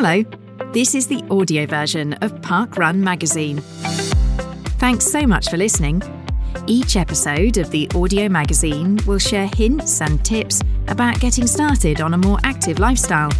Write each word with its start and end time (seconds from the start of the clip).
Hello, 0.00 0.22
this 0.72 0.94
is 0.94 1.08
the 1.08 1.24
audio 1.28 1.66
version 1.66 2.12
of 2.22 2.40
Park 2.40 2.76
Run 2.76 3.02
magazine. 3.02 3.58
Thanks 4.78 5.04
so 5.04 5.26
much 5.26 5.50
for 5.50 5.56
listening. 5.56 6.00
Each 6.68 6.94
episode 6.94 7.56
of 7.56 7.72
the 7.72 7.90
audio 7.96 8.28
magazine 8.28 9.00
will 9.08 9.18
share 9.18 9.50
hints 9.56 10.00
and 10.00 10.24
tips 10.24 10.62
about 10.86 11.18
getting 11.18 11.48
started 11.48 12.00
on 12.00 12.14
a 12.14 12.16
more 12.16 12.38
active 12.44 12.78
lifestyle, 12.78 13.32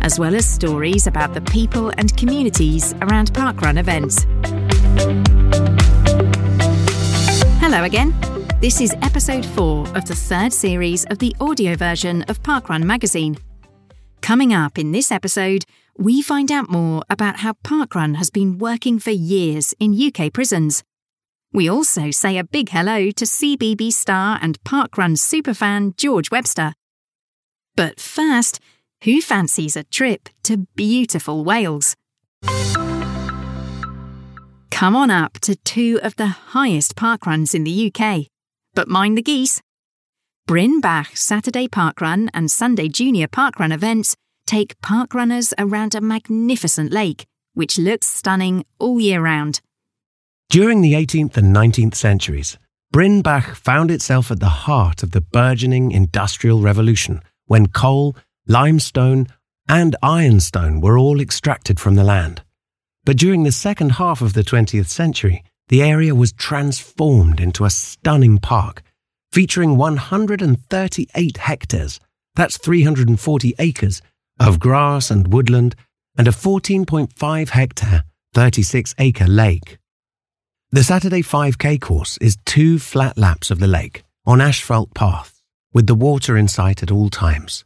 as 0.00 0.20
well 0.20 0.36
as 0.36 0.46
stories 0.46 1.08
about 1.08 1.34
the 1.34 1.40
people 1.40 1.90
and 1.98 2.16
communities 2.16 2.94
around 3.02 3.32
parkrun 3.32 3.76
events. 3.76 4.22
Hello 7.60 7.82
again. 7.82 8.14
This 8.60 8.80
is 8.80 8.94
episode 9.02 9.44
4 9.44 9.96
of 9.96 10.04
the 10.06 10.14
third 10.14 10.52
series 10.52 11.06
of 11.06 11.18
the 11.18 11.34
audio 11.40 11.74
version 11.74 12.22
of 12.28 12.40
Parkrun 12.44 12.84
magazine. 12.84 13.36
Coming 14.20 14.52
up 14.52 14.78
in 14.78 14.92
this 14.92 15.10
episode, 15.10 15.64
we 15.98 16.22
find 16.22 16.52
out 16.52 16.70
more 16.70 17.02
about 17.10 17.38
how 17.38 17.54
Parkrun 17.64 18.14
has 18.16 18.30
been 18.30 18.56
working 18.56 19.00
for 19.00 19.10
years 19.10 19.74
in 19.80 20.00
UK 20.00 20.32
prisons. 20.32 20.84
We 21.52 21.68
also 21.68 22.12
say 22.12 22.38
a 22.38 22.44
big 22.44 22.68
hello 22.68 23.10
to 23.10 23.24
CBeebies 23.24 23.94
star 23.94 24.38
and 24.40 24.62
Parkrun 24.62 25.16
superfan 25.16 25.96
George 25.96 26.30
Webster. 26.30 26.74
But 27.74 27.98
first, 27.98 28.60
who 29.02 29.20
fancies 29.20 29.76
a 29.76 29.82
trip 29.84 30.28
to 30.44 30.68
beautiful 30.76 31.44
Wales? 31.44 31.96
Come 34.70 34.94
on 34.94 35.10
up 35.10 35.40
to 35.40 35.56
two 35.56 35.98
of 36.04 36.14
the 36.14 36.28
highest 36.28 36.94
parkruns 36.94 37.56
in 37.56 37.64
the 37.64 37.92
UK, 37.92 38.26
but 38.74 38.86
mind 38.86 39.18
the 39.18 39.22
geese. 39.22 39.60
Bryn 40.46 40.80
Bach 40.80 41.16
Saturday 41.16 41.66
Parkrun 41.66 42.28
and 42.32 42.48
Sunday 42.50 42.88
Junior 42.88 43.26
Parkrun 43.26 43.74
events 43.74 44.14
take 44.48 44.80
parkrunners 44.80 45.52
around 45.58 45.94
a 45.94 46.00
magnificent 46.00 46.90
lake, 46.90 47.26
which 47.52 47.78
looks 47.78 48.06
stunning 48.06 48.64
all 48.78 48.98
year 48.98 49.20
round. 49.20 49.60
During 50.48 50.80
the 50.80 50.94
18th 50.94 51.36
and 51.36 51.54
19th 51.54 51.94
centuries, 51.94 52.56
Bryn 52.90 53.20
Bach 53.20 53.54
found 53.54 53.90
itself 53.90 54.30
at 54.30 54.40
the 54.40 54.64
heart 54.66 55.02
of 55.02 55.10
the 55.10 55.20
burgeoning 55.20 55.92
Industrial 55.92 56.60
Revolution 56.60 57.20
when 57.44 57.66
coal, 57.66 58.16
limestone, 58.46 59.26
and 59.68 59.94
ironstone 60.02 60.80
were 60.80 60.96
all 60.96 61.20
extracted 61.20 61.78
from 61.78 61.96
the 61.96 62.04
land. 62.04 62.40
But 63.04 63.18
during 63.18 63.42
the 63.42 63.52
second 63.52 63.92
half 63.92 64.22
of 64.22 64.32
the 64.32 64.42
20th 64.42 64.88
century, 64.88 65.44
the 65.68 65.82
area 65.82 66.14
was 66.14 66.32
transformed 66.32 67.40
into 67.40 67.66
a 67.66 67.70
stunning 67.70 68.38
park 68.38 68.82
featuring 69.30 69.76
138 69.76 71.36
hectares, 71.36 72.00
that's 72.34 72.56
340 72.56 73.54
acres, 73.58 74.00
of 74.40 74.58
grass 74.58 75.10
and 75.10 75.32
woodland, 75.32 75.74
and 76.16 76.28
a 76.28 76.32
14.5 76.32 77.48
hectare, 77.50 78.04
36 78.34 78.94
acre 78.98 79.26
lake. 79.26 79.78
The 80.70 80.84
Saturday 80.84 81.22
5K 81.22 81.80
course 81.80 82.18
is 82.18 82.36
two 82.44 82.78
flat 82.78 83.16
laps 83.16 83.50
of 83.50 83.58
the 83.58 83.66
lake 83.66 84.02
on 84.26 84.40
asphalt 84.40 84.92
paths, 84.94 85.42
with 85.72 85.86
the 85.86 85.94
water 85.94 86.36
in 86.36 86.48
sight 86.48 86.82
at 86.82 86.90
all 86.90 87.08
times. 87.08 87.64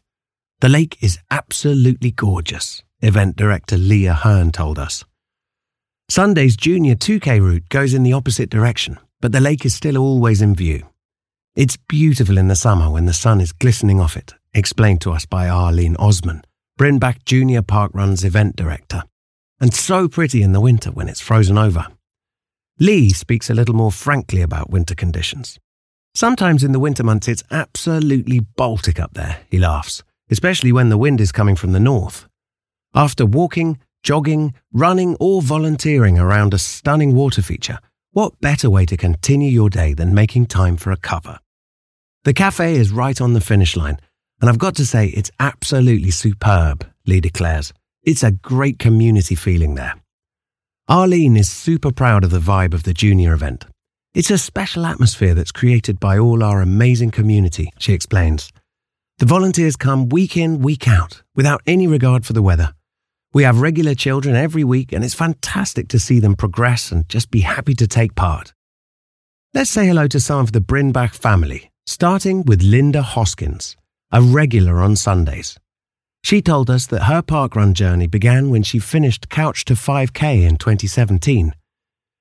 The 0.60 0.68
lake 0.68 0.96
is 1.00 1.18
absolutely 1.30 2.12
gorgeous, 2.12 2.84
event 3.00 3.34
director 3.34 3.76
Lee 3.76 4.04
Hearn 4.04 4.52
told 4.52 4.78
us. 4.78 5.04
Sunday's 6.08 6.56
junior 6.56 6.94
2K 6.94 7.40
route 7.40 7.68
goes 7.68 7.94
in 7.94 8.04
the 8.04 8.12
opposite 8.12 8.50
direction, 8.50 8.98
but 9.20 9.32
the 9.32 9.40
lake 9.40 9.64
is 9.64 9.74
still 9.74 9.98
always 9.98 10.40
in 10.40 10.54
view. 10.54 10.86
It's 11.56 11.76
beautiful 11.76 12.38
in 12.38 12.48
the 12.48 12.54
summer 12.54 12.88
when 12.90 13.06
the 13.06 13.12
sun 13.12 13.40
is 13.40 13.52
glistening 13.52 13.98
off 13.98 14.16
it, 14.16 14.34
explained 14.54 15.00
to 15.00 15.10
us 15.12 15.26
by 15.26 15.48
Arlene 15.48 15.96
Osman, 15.96 16.42
Bryn 16.78 16.98
Bach 16.98 17.24
Junior 17.24 17.60
Park 17.62 17.92
Run's 17.94 18.24
event 18.24 18.56
director, 18.56 19.02
and 19.60 19.74
so 19.74 20.08
pretty 20.08 20.42
in 20.42 20.52
the 20.52 20.60
winter 20.60 20.90
when 20.90 21.08
it's 21.08 21.20
frozen 21.20 21.58
over. 21.58 21.86
Lee 22.78 23.10
speaks 23.10 23.50
a 23.50 23.54
little 23.54 23.74
more 23.74 23.92
frankly 23.92 24.40
about 24.40 24.70
winter 24.70 24.94
conditions. 24.94 25.58
Sometimes 26.14 26.64
in 26.64 26.72
the 26.72 26.80
winter 26.80 27.04
months 27.04 27.28
it's 27.28 27.44
absolutely 27.50 28.40
Baltic 28.40 28.98
up 28.98 29.12
there, 29.12 29.40
he 29.50 29.58
laughs, 29.58 30.02
especially 30.30 30.72
when 30.72 30.88
the 30.88 30.98
wind 30.98 31.20
is 31.20 31.30
coming 31.30 31.56
from 31.56 31.72
the 31.72 31.80
north. 31.80 32.26
After 32.94 33.26
walking, 33.26 33.78
jogging, 34.02 34.54
running, 34.72 35.16
or 35.20 35.42
volunteering 35.42 36.18
around 36.18 36.54
a 36.54 36.58
stunning 36.58 37.14
water 37.14 37.42
feature, 37.42 37.78
what 38.12 38.40
better 38.40 38.68
way 38.68 38.86
to 38.86 38.96
continue 38.96 39.50
your 39.50 39.70
day 39.70 39.94
than 39.94 40.14
making 40.14 40.46
time 40.46 40.76
for 40.76 40.90
a 40.90 40.96
cuppa? 40.96 41.38
The 42.24 42.34
cafe 42.34 42.76
is 42.76 42.92
right 42.92 43.20
on 43.20 43.32
the 43.32 43.40
finish 43.40 43.76
line, 43.76 43.98
and 44.42 44.50
I've 44.50 44.58
got 44.58 44.74
to 44.76 44.84
say 44.84 45.06
it's 45.06 45.30
absolutely 45.38 46.10
superb, 46.10 46.84
Lee 47.06 47.20
declares. 47.20 47.72
It's 48.02 48.24
a 48.24 48.32
great 48.32 48.80
community 48.80 49.36
feeling 49.36 49.76
there. 49.76 49.94
Arlene 50.88 51.36
is 51.36 51.48
super 51.48 51.92
proud 51.92 52.24
of 52.24 52.30
the 52.30 52.40
vibe 52.40 52.74
of 52.74 52.82
the 52.82 52.92
junior 52.92 53.32
event. 53.32 53.64
It's 54.14 54.32
a 54.32 54.36
special 54.36 54.84
atmosphere 54.84 55.32
that's 55.32 55.52
created 55.52 56.00
by 56.00 56.18
all 56.18 56.42
our 56.42 56.60
amazing 56.60 57.12
community, 57.12 57.70
she 57.78 57.92
explains. 57.92 58.52
The 59.18 59.26
volunteers 59.26 59.76
come 59.76 60.08
week 60.08 60.36
in, 60.36 60.58
week 60.58 60.88
out, 60.88 61.22
without 61.36 61.62
any 61.64 61.86
regard 61.86 62.26
for 62.26 62.32
the 62.32 62.42
weather. 62.42 62.74
We 63.32 63.44
have 63.44 63.60
regular 63.60 63.94
children 63.94 64.34
every 64.34 64.64
week, 64.64 64.92
and 64.92 65.04
it's 65.04 65.14
fantastic 65.14 65.86
to 65.88 66.00
see 66.00 66.18
them 66.18 66.34
progress 66.34 66.90
and 66.90 67.08
just 67.08 67.30
be 67.30 67.42
happy 67.42 67.74
to 67.74 67.86
take 67.86 68.16
part. 68.16 68.52
Let's 69.54 69.70
say 69.70 69.86
hello 69.86 70.08
to 70.08 70.18
some 70.18 70.40
of 70.40 70.50
the 70.50 70.60
Bryn 70.60 70.90
Bach 70.90 71.14
family, 71.14 71.70
starting 71.86 72.42
with 72.42 72.62
Linda 72.62 73.02
Hoskins, 73.02 73.76
a 74.12 74.20
regular 74.20 74.80
on 74.80 74.94
Sundays. 74.94 75.58
She 76.22 76.42
told 76.42 76.70
us 76.70 76.86
that 76.86 77.04
her 77.04 77.22
parkrun 77.22 77.72
journey 77.72 78.06
began 78.06 78.50
when 78.50 78.62
she 78.62 78.78
finished 78.78 79.28
Couch 79.30 79.64
to 79.64 79.74
5K 79.74 80.46
in 80.46 80.56
2017. 80.56 81.54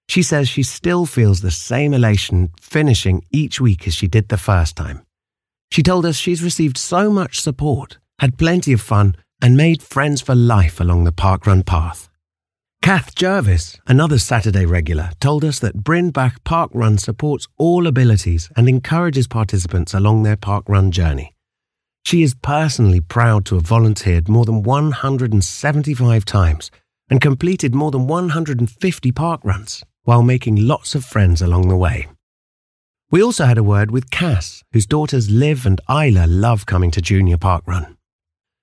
She 0.07 0.23
says 0.23 0.49
she 0.49 0.63
still 0.63 1.05
feels 1.05 1.41
the 1.41 1.51
same 1.51 1.93
elation 1.93 2.51
finishing 2.59 3.23
each 3.29 3.61
week 3.61 3.87
as 3.87 3.93
she 3.93 4.07
did 4.07 4.29
the 4.29 4.37
first 4.37 4.75
time. 4.75 5.01
She 5.71 5.83
told 5.83 6.05
us 6.05 6.15
she's 6.15 6.43
received 6.43 6.77
so 6.77 7.11
much 7.11 7.39
support, 7.41 7.97
had 8.19 8.37
plenty 8.37 8.73
of 8.73 8.81
fun, 8.81 9.15
and 9.41 9.55
made 9.55 9.83
friends 9.83 10.21
for 10.21 10.35
life 10.35 10.79
along 10.79 11.03
the 11.03 11.11
parkrun 11.11 11.65
path. 11.65 12.09
Kath 12.81 13.13
Jervis, 13.15 13.79
another 13.85 14.17
Saturday 14.17 14.65
regular, 14.65 15.11
told 15.19 15.45
us 15.45 15.59
that 15.59 15.83
Bryn 15.83 16.09
Bach 16.09 16.43
Parkrun 16.43 16.99
supports 16.99 17.47
all 17.57 17.85
abilities 17.85 18.49
and 18.57 18.67
encourages 18.67 19.27
participants 19.27 19.93
along 19.93 20.23
their 20.23 20.35
parkrun 20.35 20.89
journey. 20.89 21.35
She 22.03 22.23
is 22.23 22.33
personally 22.33 22.99
proud 22.99 23.45
to 23.45 23.55
have 23.55 23.65
volunteered 23.65 24.27
more 24.27 24.45
than 24.45 24.63
175 24.63 26.25
times 26.25 26.71
and 27.09 27.21
completed 27.21 27.75
more 27.75 27.91
than 27.91 28.07
150 28.07 29.11
park 29.11 29.41
runs 29.43 29.83
while 30.03 30.23
making 30.23 30.55
lots 30.67 30.95
of 30.95 31.05
friends 31.05 31.41
along 31.41 31.67
the 31.67 31.77
way. 31.77 32.07
We 33.11 33.21
also 33.21 33.45
had 33.45 33.57
a 33.57 33.63
word 33.63 33.91
with 33.91 34.09
Cass, 34.09 34.63
whose 34.71 34.85
daughters 34.85 35.29
Liv 35.29 35.65
and 35.65 35.81
Isla 35.89 36.27
love 36.27 36.65
coming 36.65 36.91
to 36.91 37.01
Junior 37.01 37.37
Parkrun. 37.37 37.97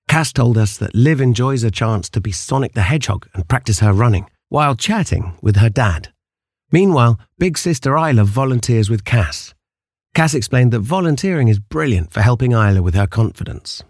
Cass 0.09 0.33
told 0.33 0.57
us 0.57 0.79
that 0.79 0.95
Liv 0.95 1.21
enjoys 1.21 1.63
a 1.63 1.71
chance 1.71 2.09
to 2.09 2.21
be 2.21 2.33
Sonic 2.33 2.73
the 2.73 2.83
Hedgehog 2.83 3.29
and 3.35 3.47
practice 3.47 3.81
her 3.81 3.93
running 3.93 4.29
while 4.49 4.75
chatting 4.75 5.35
with 5.43 5.57
her 5.57 5.69
dad. 5.69 6.09
Meanwhile, 6.73 7.21
big 7.39 7.59
sister 7.59 7.97
Isla 7.97 8.25
volunteers 8.25 8.89
with 8.89 9.05
Cass. 9.05 9.55
Cass 10.15 10.35
explained 10.35 10.73
that 10.73 10.81
volunteering 10.81 11.49
is 11.49 11.59
brilliant 11.59 12.13
for 12.13 12.23
helping 12.23 12.53
Isla 12.53 12.83
with 12.83 12.95
her 12.95 13.07
confidence. 13.07 13.83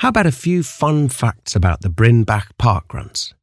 How 0.00 0.08
about 0.08 0.26
a 0.26 0.32
few 0.32 0.62
fun 0.62 1.08
facts 1.08 1.56
about 1.56 1.80
the 1.80 1.88
Bryn 1.88 2.24
Bach 2.24 2.56
park 2.58 2.92
runs? 2.94 3.34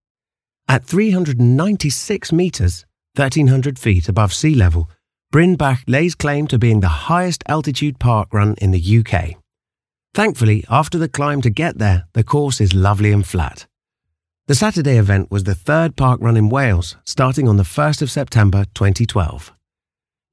At 0.67 0.85
396 0.85 2.31
metres, 2.31 2.85
1300 3.15 3.77
feet 3.77 4.09
above 4.09 4.33
sea 4.33 4.55
level, 4.55 4.89
Bryn 5.31 5.55
Bach 5.55 5.81
lays 5.87 6.15
claim 6.15 6.47
to 6.47 6.57
being 6.57 6.79
the 6.79 7.09
highest 7.09 7.43
altitude 7.47 7.99
park 7.99 8.33
run 8.33 8.55
in 8.59 8.71
the 8.71 8.99
UK. 8.99 9.35
Thankfully, 10.13 10.63
after 10.69 10.97
the 10.97 11.09
climb 11.09 11.41
to 11.41 11.49
get 11.49 11.77
there, 11.77 12.05
the 12.13 12.23
course 12.23 12.61
is 12.61 12.73
lovely 12.73 13.11
and 13.11 13.27
flat. 13.27 13.67
The 14.47 14.55
Saturday 14.55 14.97
event 14.97 15.29
was 15.29 15.43
the 15.43 15.55
third 15.55 15.95
park 15.97 16.21
run 16.21 16.37
in 16.37 16.49
Wales, 16.49 16.95
starting 17.03 17.49
on 17.49 17.57
the 17.57 17.63
1st 17.63 18.01
of 18.01 18.11
September 18.11 18.63
2012. 18.75 19.51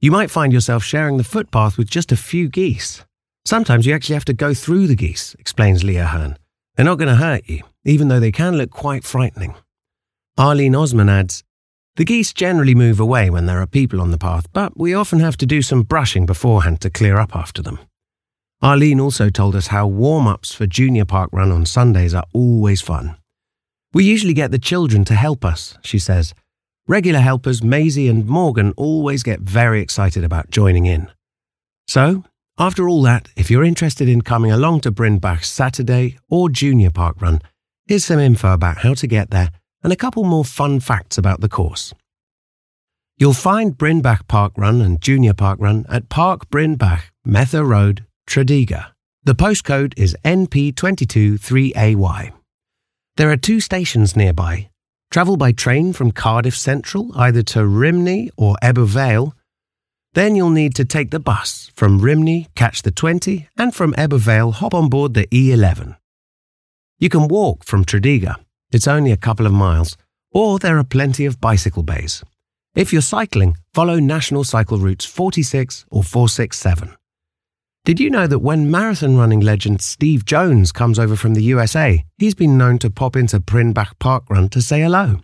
You 0.02 0.10
might 0.10 0.32
find 0.32 0.52
yourself 0.52 0.82
sharing 0.82 1.16
the 1.16 1.22
footpath 1.22 1.78
with 1.78 1.88
just 1.88 2.10
a 2.10 2.16
few 2.16 2.48
geese. 2.48 3.04
Sometimes 3.44 3.86
you 3.86 3.94
actually 3.94 4.14
have 4.14 4.24
to 4.24 4.32
go 4.32 4.52
through 4.52 4.88
the 4.88 4.96
geese, 4.96 5.36
explains 5.38 5.84
Lee 5.84 5.94
Hearn. 5.94 6.36
They're 6.74 6.84
not 6.84 6.98
going 6.98 7.06
to 7.06 7.14
hurt 7.14 7.48
you, 7.48 7.62
even 7.84 8.08
though 8.08 8.18
they 8.18 8.32
can 8.32 8.56
look 8.56 8.70
quite 8.70 9.04
frightening. 9.04 9.54
Arlene 10.36 10.74
Osman 10.74 11.08
adds, 11.08 11.44
The 11.94 12.04
geese 12.04 12.32
generally 12.32 12.74
move 12.74 12.98
away 12.98 13.30
when 13.30 13.46
there 13.46 13.60
are 13.60 13.66
people 13.66 14.00
on 14.00 14.10
the 14.10 14.18
path, 14.18 14.46
but 14.52 14.76
we 14.76 14.92
often 14.92 15.20
have 15.20 15.36
to 15.36 15.46
do 15.46 15.62
some 15.62 15.84
brushing 15.84 16.26
beforehand 16.26 16.80
to 16.80 16.90
clear 16.90 17.16
up 17.16 17.36
after 17.36 17.62
them. 17.62 17.78
Arlene 18.60 18.98
also 18.98 19.30
told 19.30 19.54
us 19.54 19.68
how 19.68 19.86
warm 19.86 20.26
ups 20.26 20.52
for 20.52 20.66
Junior 20.66 21.04
Park 21.04 21.30
Run 21.32 21.52
on 21.52 21.64
Sundays 21.64 22.12
are 22.12 22.26
always 22.32 22.80
fun. 22.80 23.18
We 23.94 24.02
usually 24.02 24.34
get 24.34 24.50
the 24.50 24.58
children 24.58 25.04
to 25.04 25.14
help 25.14 25.44
us, 25.44 25.78
she 25.82 26.00
says. 26.00 26.34
Regular 26.88 27.20
helpers 27.20 27.62
Maisie 27.62 28.08
and 28.08 28.26
Morgan 28.26 28.72
always 28.76 29.22
get 29.22 29.40
very 29.40 29.80
excited 29.80 30.24
about 30.24 30.50
joining 30.50 30.86
in. 30.86 31.08
So, 31.86 32.24
after 32.58 32.88
all 32.88 33.02
that, 33.02 33.28
if 33.36 33.50
you're 33.50 33.64
interested 33.64 34.08
in 34.08 34.22
coming 34.22 34.52
along 34.52 34.80
to 34.80 34.90
Bryn 34.90 35.18
Bach 35.18 35.44
Saturday 35.44 36.18
or 36.28 36.48
Junior 36.48 36.90
Park 36.90 37.20
Run, 37.20 37.40
Here's 37.86 38.04
some 38.04 38.20
info 38.20 38.52
about 38.52 38.78
how 38.78 38.94
to 38.94 39.06
get 39.06 39.30
there 39.30 39.50
and 39.82 39.92
a 39.92 39.96
couple 39.96 40.24
more 40.24 40.44
fun 40.44 40.80
facts 40.80 41.18
about 41.18 41.40
the 41.40 41.48
course. 41.48 41.92
You'll 43.18 43.34
find 43.34 43.76
Bryn 43.76 44.00
Bach 44.00 44.26
Park 44.28 44.52
Run 44.56 44.80
and 44.80 45.00
Junior 45.00 45.34
Park 45.34 45.58
Run 45.60 45.84
at 45.88 46.08
Park 46.08 46.48
Brinbach, 46.48 47.02
Merthyr 47.26 47.64
Road, 47.64 48.06
Tredegar. 48.26 48.92
The 49.24 49.34
postcode 49.34 49.94
is 49.96 50.16
NP223AY. 50.24 52.32
There 53.16 53.30
are 53.30 53.36
two 53.36 53.60
stations 53.60 54.16
nearby. 54.16 54.70
Travel 55.12 55.36
by 55.36 55.52
train 55.52 55.92
from 55.92 56.10
Cardiff 56.10 56.56
Central 56.56 57.12
either 57.14 57.42
to 57.42 57.66
Rhymney 57.66 58.30
or 58.38 58.56
Ebbw 58.62 58.86
Vale. 58.86 59.34
Then 60.14 60.34
you'll 60.34 60.48
need 60.48 60.74
to 60.76 60.86
take 60.86 61.10
the 61.10 61.20
bus 61.20 61.70
from 61.74 61.98
Rhymney, 61.98 62.48
catch 62.54 62.80
the 62.80 62.90
20, 62.90 63.46
and 63.58 63.74
from 63.74 63.92
Ebbw 63.92 64.18
Vale 64.18 64.52
hop 64.52 64.72
on 64.72 64.88
board 64.88 65.12
the 65.12 65.26
E11. 65.26 65.96
You 66.98 67.10
can 67.10 67.28
walk 67.28 67.62
from 67.62 67.84
Tredegar. 67.84 68.36
It's 68.70 68.88
only 68.88 69.12
a 69.12 69.18
couple 69.18 69.44
of 69.44 69.52
miles, 69.52 69.98
or 70.30 70.58
there 70.58 70.78
are 70.78 70.84
plenty 70.84 71.26
of 71.26 71.42
bicycle 71.42 71.82
bays. 71.82 72.24
If 72.74 72.90
you're 72.90 73.02
cycling, 73.02 73.58
follow 73.74 73.98
National 73.98 74.44
Cycle 74.44 74.78
Routes 74.78 75.04
46 75.04 75.84
or 75.90 76.02
467. 76.02 76.96
Did 77.84 77.98
you 77.98 78.10
know 78.10 78.28
that 78.28 78.38
when 78.38 78.70
marathon 78.70 79.16
running 79.16 79.40
legend 79.40 79.82
Steve 79.82 80.24
Jones 80.24 80.70
comes 80.70 81.00
over 81.00 81.16
from 81.16 81.34
the 81.34 81.42
USA, 81.42 82.04
he's 82.16 82.36
been 82.36 82.56
known 82.56 82.78
to 82.78 82.88
pop 82.88 83.16
into 83.16 83.40
Bryn 83.40 83.72
Bach 83.72 83.98
Park 83.98 84.22
Run 84.30 84.48
to 84.50 84.62
say 84.62 84.82
hello? 84.82 85.18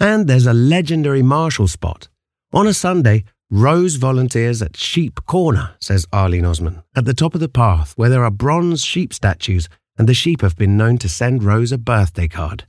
And 0.00 0.26
there's 0.26 0.46
a 0.46 0.52
legendary 0.52 1.22
marshal 1.22 1.68
spot. 1.68 2.08
On 2.52 2.66
a 2.66 2.74
Sunday, 2.74 3.22
Rose 3.48 3.94
volunteers 3.94 4.60
at 4.60 4.76
Sheep 4.76 5.24
Corner, 5.26 5.76
says 5.80 6.04
Arlene 6.12 6.46
Osman, 6.46 6.82
at 6.96 7.04
the 7.04 7.14
top 7.14 7.34
of 7.34 7.40
the 7.40 7.48
path 7.48 7.92
where 7.94 8.10
there 8.10 8.24
are 8.24 8.30
bronze 8.32 8.84
sheep 8.84 9.14
statues 9.14 9.68
and 9.96 10.08
the 10.08 10.14
sheep 10.14 10.40
have 10.40 10.56
been 10.56 10.76
known 10.76 10.98
to 10.98 11.08
send 11.08 11.44
Rose 11.44 11.70
a 11.70 11.78
birthday 11.78 12.26
card. 12.26 12.64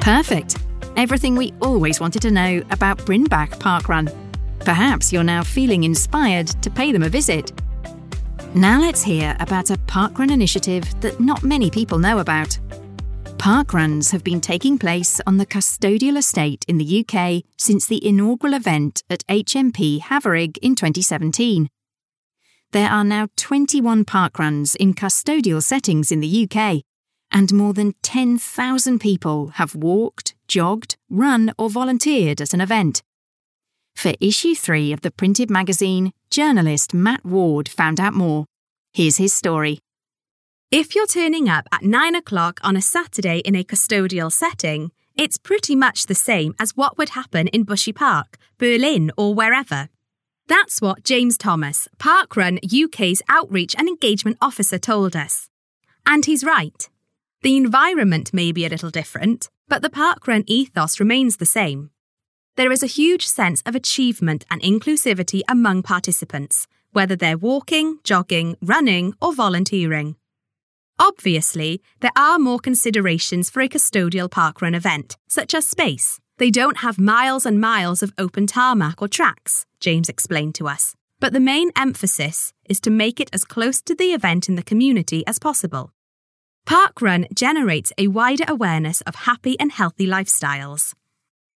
Perfect. 0.00 0.58
Everything 0.96 1.36
we 1.36 1.54
always 1.62 2.00
wanted 2.00 2.22
to 2.22 2.32
know 2.32 2.62
about 2.72 3.06
Bryn 3.06 3.24
Bach 3.24 3.60
Park 3.60 3.88
Run. 3.88 4.25
Perhaps 4.66 5.12
you're 5.12 5.22
now 5.22 5.44
feeling 5.44 5.84
inspired 5.84 6.48
to 6.60 6.70
pay 6.70 6.90
them 6.90 7.04
a 7.04 7.08
visit. 7.08 7.52
Now 8.52 8.80
let's 8.80 9.00
hear 9.00 9.36
about 9.38 9.70
a 9.70 9.76
parkrun 9.86 10.32
initiative 10.32 10.82
that 11.02 11.20
not 11.20 11.44
many 11.44 11.70
people 11.70 12.00
know 12.00 12.18
about. 12.18 12.58
Parkruns 13.38 14.10
have 14.10 14.24
been 14.24 14.40
taking 14.40 14.76
place 14.76 15.20
on 15.24 15.36
the 15.36 15.46
custodial 15.46 16.16
estate 16.16 16.64
in 16.66 16.78
the 16.78 17.06
UK 17.06 17.44
since 17.56 17.86
the 17.86 18.04
inaugural 18.04 18.54
event 18.54 19.04
at 19.08 19.24
HMP 19.28 20.00
Haverigg 20.00 20.58
in 20.58 20.74
2017. 20.74 21.68
There 22.72 22.90
are 22.90 23.04
now 23.04 23.28
21 23.36 24.04
parkruns 24.04 24.74
in 24.74 24.94
custodial 24.94 25.62
settings 25.62 26.10
in 26.10 26.18
the 26.18 26.48
UK, 26.50 26.82
and 27.30 27.52
more 27.52 27.72
than 27.72 27.94
10,000 28.02 28.98
people 28.98 29.46
have 29.46 29.76
walked, 29.76 30.34
jogged, 30.48 30.96
run, 31.08 31.52
or 31.56 31.70
volunteered 31.70 32.40
at 32.40 32.52
an 32.52 32.60
event. 32.60 33.04
For 33.96 34.12
issue 34.20 34.54
3 34.54 34.92
of 34.92 35.00
the 35.00 35.10
printed 35.10 35.48
magazine, 35.48 36.12
journalist 36.30 36.92
Matt 36.92 37.24
Ward 37.24 37.66
found 37.66 37.98
out 37.98 38.12
more. 38.12 38.44
Here's 38.92 39.16
his 39.16 39.32
story. 39.32 39.78
If 40.70 40.94
you're 40.94 41.06
turning 41.06 41.48
up 41.48 41.66
at 41.72 41.82
9 41.82 42.14
o'clock 42.14 42.60
on 42.62 42.76
a 42.76 42.82
Saturday 42.82 43.38
in 43.38 43.56
a 43.56 43.64
custodial 43.64 44.30
setting, 44.30 44.90
it's 45.16 45.38
pretty 45.38 45.74
much 45.74 46.06
the 46.06 46.14
same 46.14 46.54
as 46.60 46.76
what 46.76 46.98
would 46.98 47.10
happen 47.10 47.48
in 47.48 47.64
Bushy 47.64 47.92
Park, 47.92 48.36
Berlin, 48.58 49.12
or 49.16 49.34
wherever. 49.34 49.88
That's 50.46 50.82
what 50.82 51.02
James 51.02 51.38
Thomas, 51.38 51.88
Parkrun 51.98 52.58
UK's 52.70 53.22
Outreach 53.30 53.74
and 53.78 53.88
Engagement 53.88 54.36
Officer, 54.42 54.78
told 54.78 55.16
us. 55.16 55.48
And 56.04 56.26
he's 56.26 56.44
right. 56.44 56.86
The 57.40 57.56
environment 57.56 58.34
may 58.34 58.52
be 58.52 58.66
a 58.66 58.68
little 58.68 58.90
different, 58.90 59.48
but 59.68 59.80
the 59.80 59.90
Parkrun 59.90 60.44
ethos 60.46 61.00
remains 61.00 61.38
the 61.38 61.46
same 61.46 61.90
there 62.56 62.72
is 62.72 62.82
a 62.82 62.86
huge 62.86 63.26
sense 63.26 63.62
of 63.66 63.74
achievement 63.74 64.44
and 64.50 64.60
inclusivity 64.62 65.42
among 65.48 65.82
participants, 65.82 66.66
whether 66.92 67.14
they're 67.14 67.38
walking, 67.38 67.98
jogging, 68.02 68.56
running, 68.62 69.14
or 69.20 69.34
volunteering. 69.34 70.16
Obviously, 70.98 71.82
there 72.00 72.16
are 72.16 72.38
more 72.38 72.58
considerations 72.58 73.50
for 73.50 73.60
a 73.60 73.68
custodial 73.68 74.30
parkrun 74.30 74.74
event, 74.74 75.18
such 75.28 75.54
as 75.54 75.68
space. 75.68 76.18
They 76.38 76.50
don't 76.50 76.78
have 76.78 76.98
miles 76.98 77.44
and 77.44 77.60
miles 77.60 78.02
of 78.02 78.14
open 78.16 78.46
tarmac 78.46 79.02
or 79.02 79.08
tracks, 79.08 79.66
James 79.78 80.08
explained 80.08 80.54
to 80.54 80.66
us. 80.66 80.94
But 81.20 81.34
the 81.34 81.40
main 81.40 81.70
emphasis 81.76 82.52
is 82.68 82.80
to 82.80 82.90
make 82.90 83.20
it 83.20 83.30
as 83.32 83.44
close 83.44 83.82
to 83.82 83.94
the 83.94 84.12
event 84.12 84.48
in 84.48 84.54
the 84.54 84.62
community 84.62 85.26
as 85.26 85.38
possible. 85.38 85.92
Parkrun 86.66 87.32
generates 87.34 87.92
a 87.96 88.08
wider 88.08 88.44
awareness 88.48 89.02
of 89.02 89.14
happy 89.14 89.58
and 89.60 89.72
healthy 89.72 90.06
lifestyles. 90.06 90.94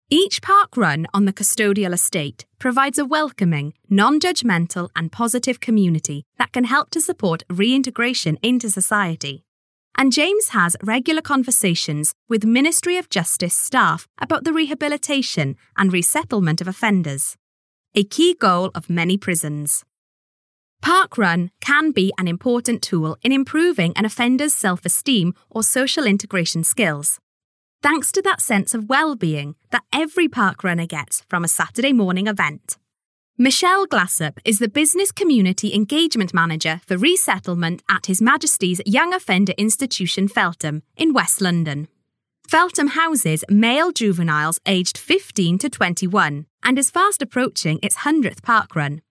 Each 0.09 0.41
park 0.41 0.77
run 0.77 1.05
on 1.13 1.25
the 1.25 1.33
custodial 1.33 1.91
estate 1.91 2.45
provides 2.59 2.97
a 2.97 3.03
welcoming, 3.03 3.73
non 3.89 4.21
judgmental, 4.21 4.87
and 4.95 5.11
positive 5.11 5.59
community 5.59 6.23
that 6.37 6.53
can 6.53 6.63
help 6.63 6.91
to 6.91 7.01
support 7.01 7.43
reintegration 7.49 8.37
into 8.41 8.69
society. 8.69 9.43
And 9.97 10.13
James 10.13 10.49
has 10.49 10.77
regular 10.81 11.21
conversations 11.21 12.13
with 12.29 12.45
Ministry 12.45 12.95
of 12.95 13.09
Justice 13.09 13.53
staff 13.53 14.07
about 14.17 14.45
the 14.45 14.53
rehabilitation 14.53 15.57
and 15.75 15.91
resettlement 15.91 16.61
of 16.61 16.69
offenders, 16.69 17.35
a 17.93 18.05
key 18.05 18.33
goal 18.33 18.71
of 18.73 18.89
many 18.89 19.17
prisons. 19.17 19.83
Park 20.81 21.17
Run 21.17 21.51
can 21.59 21.91
be 21.91 22.13
an 22.17 22.29
important 22.29 22.81
tool 22.81 23.17
in 23.23 23.33
improving 23.33 23.91
an 23.97 24.05
offender's 24.05 24.53
self 24.53 24.85
esteem 24.85 25.33
or 25.49 25.63
social 25.63 26.05
integration 26.05 26.63
skills 26.63 27.19
thanks 27.81 28.11
to 28.11 28.21
that 28.21 28.41
sense 28.41 28.73
of 28.73 28.89
well-being 28.89 29.55
that 29.71 29.83
every 29.93 30.27
park 30.27 30.63
runner 30.63 30.85
gets 30.85 31.23
from 31.29 31.43
a 31.43 31.47
Saturday 31.47 31.93
morning 31.93 32.27
event. 32.27 32.77
Michelle 33.39 33.85
Glassop 33.85 34.39
is 34.43 34.57
the 34.57 34.67
Business 34.67 35.11
Community 35.11 35.73
Engagement 35.73 36.33
Manager 36.33 36.81
for 36.87 36.97
Resettlement 36.97 37.83
at 37.87 38.07
His 38.07 38.19
Majesty's 38.19 38.81
Young 38.85 39.13
Offender 39.13 39.53
Institution 39.59 40.27
Feltham 40.27 40.81
in 40.95 41.13
West 41.13 41.39
London. 41.39 41.87
Feltham 42.47 42.87
houses 42.87 43.43
male 43.49 43.91
juveniles 43.91 44.59
aged 44.65 44.97
15 44.97 45.57
to 45.59 45.69
21 45.69 46.47
and 46.63 46.79
is 46.79 46.89
fast 46.89 47.21
approaching 47.21 47.77
its 47.83 47.97
100th 47.97 48.41
parkrun. 48.41 49.01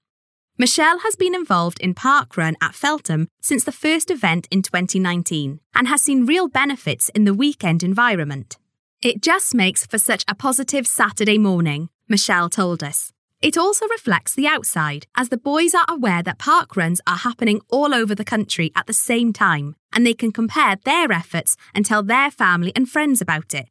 Michelle 0.58 1.00
has 1.00 1.14
been 1.16 1.34
involved 1.34 1.78
in 1.80 1.92
parkrun 1.92 2.54
at 2.62 2.74
Feltham 2.74 3.28
since 3.42 3.64
the 3.64 3.72
first 3.72 4.10
event 4.10 4.48
in 4.50 4.62
2019 4.62 5.60
and 5.74 5.88
has 5.88 6.00
seen 6.00 6.24
real 6.24 6.48
benefits 6.48 7.10
in 7.10 7.26
the 7.26 7.34
weekend 7.34 7.82
environment. 7.82 8.56
It 9.02 9.20
just 9.20 9.54
makes 9.54 9.84
for 9.84 9.98
such 9.98 10.24
a 10.26 10.34
positive 10.34 10.86
Saturday 10.86 11.36
morning, 11.36 11.90
Michelle 12.08 12.48
told 12.48 12.82
us. 12.82 13.12
It 13.42 13.58
also 13.58 13.86
reflects 13.88 14.34
the 14.34 14.46
outside, 14.46 15.06
as 15.14 15.28
the 15.28 15.36
boys 15.36 15.74
are 15.74 15.84
aware 15.88 16.22
that 16.22 16.38
parkruns 16.38 17.00
are 17.06 17.18
happening 17.18 17.60
all 17.68 17.94
over 17.94 18.14
the 18.14 18.24
country 18.24 18.72
at 18.74 18.86
the 18.86 18.94
same 18.94 19.34
time, 19.34 19.76
and 19.92 20.06
they 20.06 20.14
can 20.14 20.32
compare 20.32 20.76
their 20.86 21.12
efforts 21.12 21.58
and 21.74 21.84
tell 21.84 22.02
their 22.02 22.30
family 22.30 22.72
and 22.74 22.88
friends 22.88 23.20
about 23.20 23.52
it, 23.52 23.68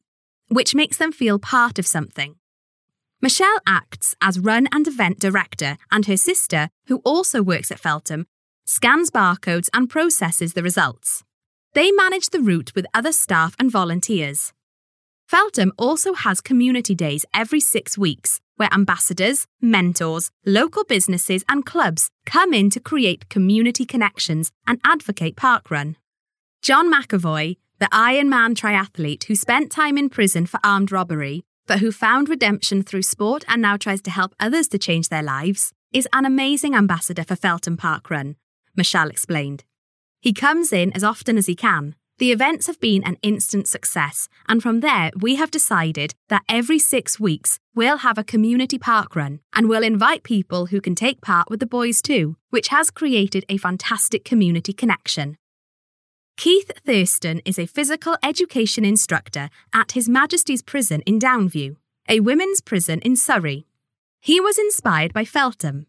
which 0.50 0.76
makes 0.76 0.98
them 0.98 1.12
feel 1.12 1.40
part 1.40 1.80
of 1.80 1.88
something. 1.88 2.36
Michelle 3.26 3.58
acts 3.66 4.14
as 4.22 4.38
run 4.38 4.68
and 4.72 4.88
event 4.88 5.20
director, 5.20 5.78
and 5.90 6.06
her 6.06 6.16
sister, 6.16 6.70
who 6.86 6.98
also 6.98 7.42
works 7.42 7.72
at 7.72 7.80
Feltham, 7.80 8.28
scans 8.66 9.10
barcodes 9.10 9.68
and 9.74 9.90
processes 9.90 10.54
the 10.54 10.62
results. 10.62 11.24
They 11.74 11.92
manage 11.92 12.30
the 12.30 12.40
route 12.40 12.74
with 12.76 12.86
other 12.94 13.12
staff 13.12 13.56
and 13.58 13.72
volunteers. 13.72 14.54
Feltham 15.28 15.72
also 15.76 16.14
has 16.14 16.40
community 16.40 16.94
days 16.94 17.26
every 17.34 17.60
six 17.60 17.98
weeks 17.98 18.42
where 18.58 18.72
ambassadors, 18.72 19.48
mentors, 19.60 20.30
local 20.46 20.84
businesses, 20.84 21.44
and 21.50 21.66
clubs 21.66 22.12
come 22.28 22.54
in 22.54 22.70
to 22.70 22.80
create 22.80 23.28
community 23.28 23.88
connections 23.88 24.52
and 24.68 24.80
advocate 24.86 25.36
parkrun. 25.36 25.96
John 26.62 26.94
McAvoy, 26.94 27.58
the 27.80 27.88
Ironman 27.88 28.54
triathlete 28.54 29.24
who 29.24 29.34
spent 29.34 29.72
time 29.72 29.98
in 29.98 30.10
prison 30.10 30.46
for 30.46 30.60
armed 30.64 30.92
robbery, 30.92 31.44
but 31.68 31.80
who 31.80 31.92
found 31.92 32.30
redemption 32.30 32.84
through 32.84 33.02
sport 33.02 33.44
and 33.48 33.62
now 33.62 33.78
tries 33.78 34.02
to 34.02 34.12
help 34.12 34.36
others 34.40 34.68
to 34.70 34.78
change 34.78 35.10
their 35.10 35.24
lives, 35.24 35.74
is 35.92 36.08
an 36.14 36.26
amazing 36.26 36.76
ambassador 36.76 37.24
for 37.24 37.36
Feltham 37.36 37.78
Park 37.78 38.10
Run, 38.10 38.36
Michelle 38.76 39.10
explained. 39.10 39.64
He 40.20 40.34
comes 40.34 40.74
in 40.74 40.92
as 40.94 41.04
often 41.04 41.38
as 41.38 41.46
he 41.46 41.56
can. 41.56 41.96
The 42.18 42.32
events 42.32 42.68
have 42.68 42.80
been 42.80 43.04
an 43.04 43.18
instant 43.22 43.68
success, 43.68 44.30
and 44.48 44.64
from 44.64 44.80
there, 44.80 45.12
we 45.20 45.36
have 45.36 45.52
decided 45.52 46.16
that 46.30 46.44
every 46.48 46.80
six 46.80 47.20
weeks 47.20 47.60
we'll 47.76 47.98
have 47.98 48.18
a 48.18 48.24
community 48.24 48.78
park 48.78 49.16
run 49.16 49.42
and 49.54 49.68
we'll 49.68 49.84
invite 49.84 50.24
people 50.24 50.68
who 50.68 50.80
can 50.80 50.96
take 50.96 51.20
part 51.20 51.50
with 51.50 51.60
the 51.60 51.66
boys 51.66 52.02
too, 52.02 52.38
which 52.52 52.70
has 52.70 52.90
created 52.90 53.44
a 53.50 53.58
fantastic 53.58 54.24
community 54.24 54.72
connection. 54.72 55.38
Keith 56.38 56.70
Thurston 56.86 57.42
is 57.46 57.58
a 57.58 57.66
physical 57.66 58.18
education 58.22 58.84
instructor 58.84 59.50
at 59.74 59.94
His 59.94 60.10
Majesty's 60.10 60.62
Prison 60.62 61.02
in 61.06 61.18
Downview, 61.18 61.78
a 62.10 62.20
women's 62.20 62.60
prison 62.62 63.00
in 63.00 63.16
Surrey. 63.16 63.66
He 64.20 64.42
was 64.42 64.58
inspired 64.58 65.14
by 65.14 65.24
Feltham. 65.24 65.88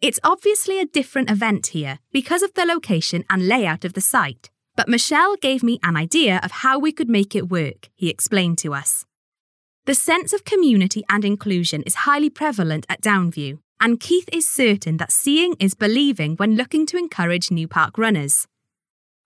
It's 0.00 0.20
obviously 0.22 0.80
a 0.80 0.86
different 0.86 1.28
event 1.28 1.68
here 1.68 1.98
because 2.12 2.42
of 2.42 2.54
the 2.54 2.64
location 2.64 3.24
and 3.28 3.48
layout 3.48 3.84
of 3.84 3.94
the 3.94 4.00
site, 4.00 4.50
But 4.78 4.88
Michelle 4.88 5.34
gave 5.34 5.64
me 5.64 5.80
an 5.82 5.96
idea 5.96 6.38
of 6.44 6.62
how 6.62 6.78
we 6.78 6.92
could 6.92 7.08
make 7.08 7.34
it 7.34 7.48
work, 7.48 7.88
he 7.96 8.08
explained 8.08 8.58
to 8.58 8.72
us. 8.72 9.04
The 9.86 9.94
sense 9.96 10.32
of 10.32 10.44
community 10.44 11.02
and 11.08 11.24
inclusion 11.24 11.82
is 11.82 12.06
highly 12.06 12.30
prevalent 12.30 12.86
at 12.88 13.02
Downview, 13.02 13.58
and 13.80 13.98
Keith 13.98 14.28
is 14.32 14.48
certain 14.48 14.98
that 14.98 15.10
seeing 15.10 15.56
is 15.58 15.74
believing 15.74 16.36
when 16.36 16.54
looking 16.54 16.86
to 16.86 16.96
encourage 16.96 17.50
new 17.50 17.66
park 17.66 17.98
runners. 17.98 18.46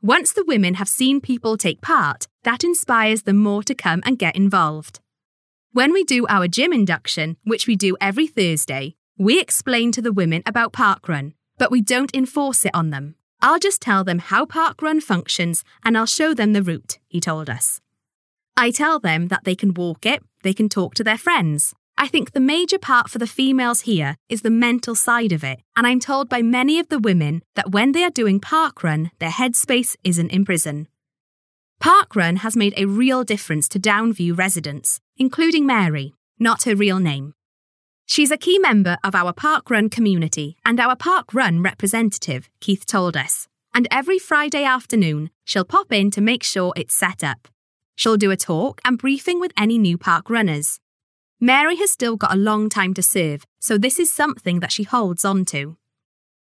Once 0.04 0.32
the 0.32 0.44
women 0.48 0.74
have 0.74 0.88
seen 0.88 1.20
people 1.20 1.56
take 1.56 1.80
part, 1.80 2.26
that 2.42 2.64
inspires 2.64 3.22
them 3.22 3.36
more 3.36 3.62
to 3.62 3.72
come 3.72 4.02
and 4.04 4.18
get 4.18 4.34
involved. 4.34 4.98
When 5.70 5.92
we 5.92 6.02
do 6.02 6.26
our 6.28 6.48
gym 6.48 6.72
induction, 6.72 7.36
which 7.44 7.68
we 7.68 7.76
do 7.76 7.96
every 8.00 8.26
Thursday, 8.26 8.96
we 9.16 9.40
explain 9.40 9.92
to 9.92 10.02
the 10.02 10.12
women 10.12 10.42
about 10.44 10.72
parkrun, 10.72 11.34
but 11.56 11.70
we 11.70 11.80
don't 11.80 12.12
enforce 12.16 12.66
it 12.66 12.74
on 12.74 12.90
them. 12.90 13.14
I'll 13.40 13.60
just 13.60 13.80
tell 13.80 14.02
them 14.02 14.18
how 14.18 14.44
parkrun 14.44 15.00
functions 15.00 15.62
and 15.84 15.96
I'll 15.96 16.06
show 16.06 16.34
them 16.34 16.52
the 16.52 16.64
route, 16.64 16.98
he 17.06 17.20
told 17.20 17.48
us. 17.48 17.80
I 18.56 18.72
tell 18.72 18.98
them 18.98 19.28
that 19.28 19.44
they 19.44 19.54
can 19.54 19.72
walk 19.72 20.04
it, 20.04 20.20
they 20.42 20.52
can 20.52 20.68
talk 20.68 20.94
to 20.96 21.04
their 21.04 21.16
friends. 21.16 21.74
I 21.96 22.08
think 22.08 22.32
the 22.32 22.40
major 22.40 22.78
part 22.78 23.10
for 23.10 23.18
the 23.18 23.26
females 23.26 23.82
here 23.82 24.16
is 24.28 24.42
the 24.42 24.50
mental 24.50 24.94
side 24.94 25.32
of 25.32 25.44
it, 25.44 25.60
and 25.76 25.86
I'm 25.86 26.00
told 26.00 26.28
by 26.28 26.42
many 26.42 26.78
of 26.78 26.88
the 26.88 26.98
women 26.98 27.42
that 27.54 27.70
when 27.70 27.92
they 27.92 28.02
are 28.02 28.10
doing 28.10 28.40
parkrun, 28.40 29.10
their 29.18 29.30
headspace 29.30 29.96
isn't 30.02 30.32
in 30.32 30.44
prison. 30.44 30.88
Parkrun 31.82 32.38
has 32.38 32.56
made 32.56 32.74
a 32.76 32.86
real 32.86 33.24
difference 33.24 33.68
to 33.68 33.80
Downview 33.80 34.36
residents, 34.36 35.00
including 35.16 35.66
Mary, 35.66 36.14
not 36.38 36.62
her 36.62 36.74
real 36.74 36.98
name. 36.98 37.34
She's 38.06 38.30
a 38.30 38.36
key 38.36 38.58
member 38.58 38.98
of 39.02 39.14
our 39.14 39.32
Parkrun 39.32 39.90
community 39.90 40.56
and 40.64 40.78
our 40.78 40.96
Parkrun 40.96 41.64
representative, 41.64 42.48
Keith 42.60 42.86
told 42.86 43.16
us. 43.16 43.48
And 43.74 43.88
every 43.90 44.18
Friday 44.18 44.64
afternoon, 44.64 45.30
she'll 45.44 45.64
pop 45.64 45.92
in 45.92 46.10
to 46.12 46.20
make 46.20 46.42
sure 46.42 46.72
it's 46.76 46.94
set 46.94 47.24
up. 47.24 47.48
She'll 47.94 48.16
do 48.16 48.30
a 48.30 48.36
talk 48.36 48.80
and 48.84 48.98
briefing 48.98 49.40
with 49.40 49.52
any 49.56 49.78
new 49.78 49.96
park 49.96 50.28
runners. 50.28 50.78
Mary 51.44 51.74
has 51.74 51.90
still 51.90 52.16
got 52.16 52.32
a 52.32 52.38
long 52.38 52.68
time 52.68 52.94
to 52.94 53.02
serve, 53.02 53.44
so 53.58 53.76
this 53.76 53.98
is 53.98 54.12
something 54.12 54.60
that 54.60 54.70
she 54.70 54.84
holds 54.84 55.24
on 55.24 55.44
to. 55.44 55.76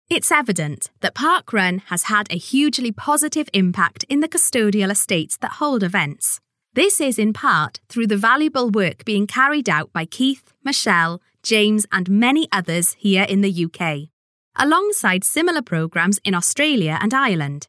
It's 0.10 0.32
evident 0.32 0.92
that 1.02 1.14
Parkrun 1.14 1.82
has 1.88 2.04
had 2.04 2.32
a 2.32 2.38
hugely 2.38 2.94
positive 2.94 3.50
impact 3.54 4.06
in 4.08 4.22
the 4.22 4.30
custodial 4.30 4.90
estates 4.90 5.36
that 5.40 5.60
hold 5.60 5.84
events. 5.84 6.40
This 6.74 7.02
is 7.02 7.20
in 7.20 7.34
part 7.34 7.82
through 7.90 8.08
the 8.08 8.16
valuable 8.16 8.70
work 8.70 9.04
being 9.04 9.28
carried 9.28 9.68
out 9.68 9.92
by 9.92 10.06
Keith, 10.06 10.54
Michelle, 10.64 11.22
James, 11.44 11.86
and 11.92 12.10
many 12.10 12.48
others 12.54 12.94
here 12.94 13.26
in 13.28 13.42
the 13.42 13.66
UK, 13.66 14.08
alongside 14.56 15.26
similar 15.26 15.62
programmes 15.62 16.18
in 16.24 16.34
Australia 16.34 16.98
and 17.02 17.14
Ireland. 17.14 17.68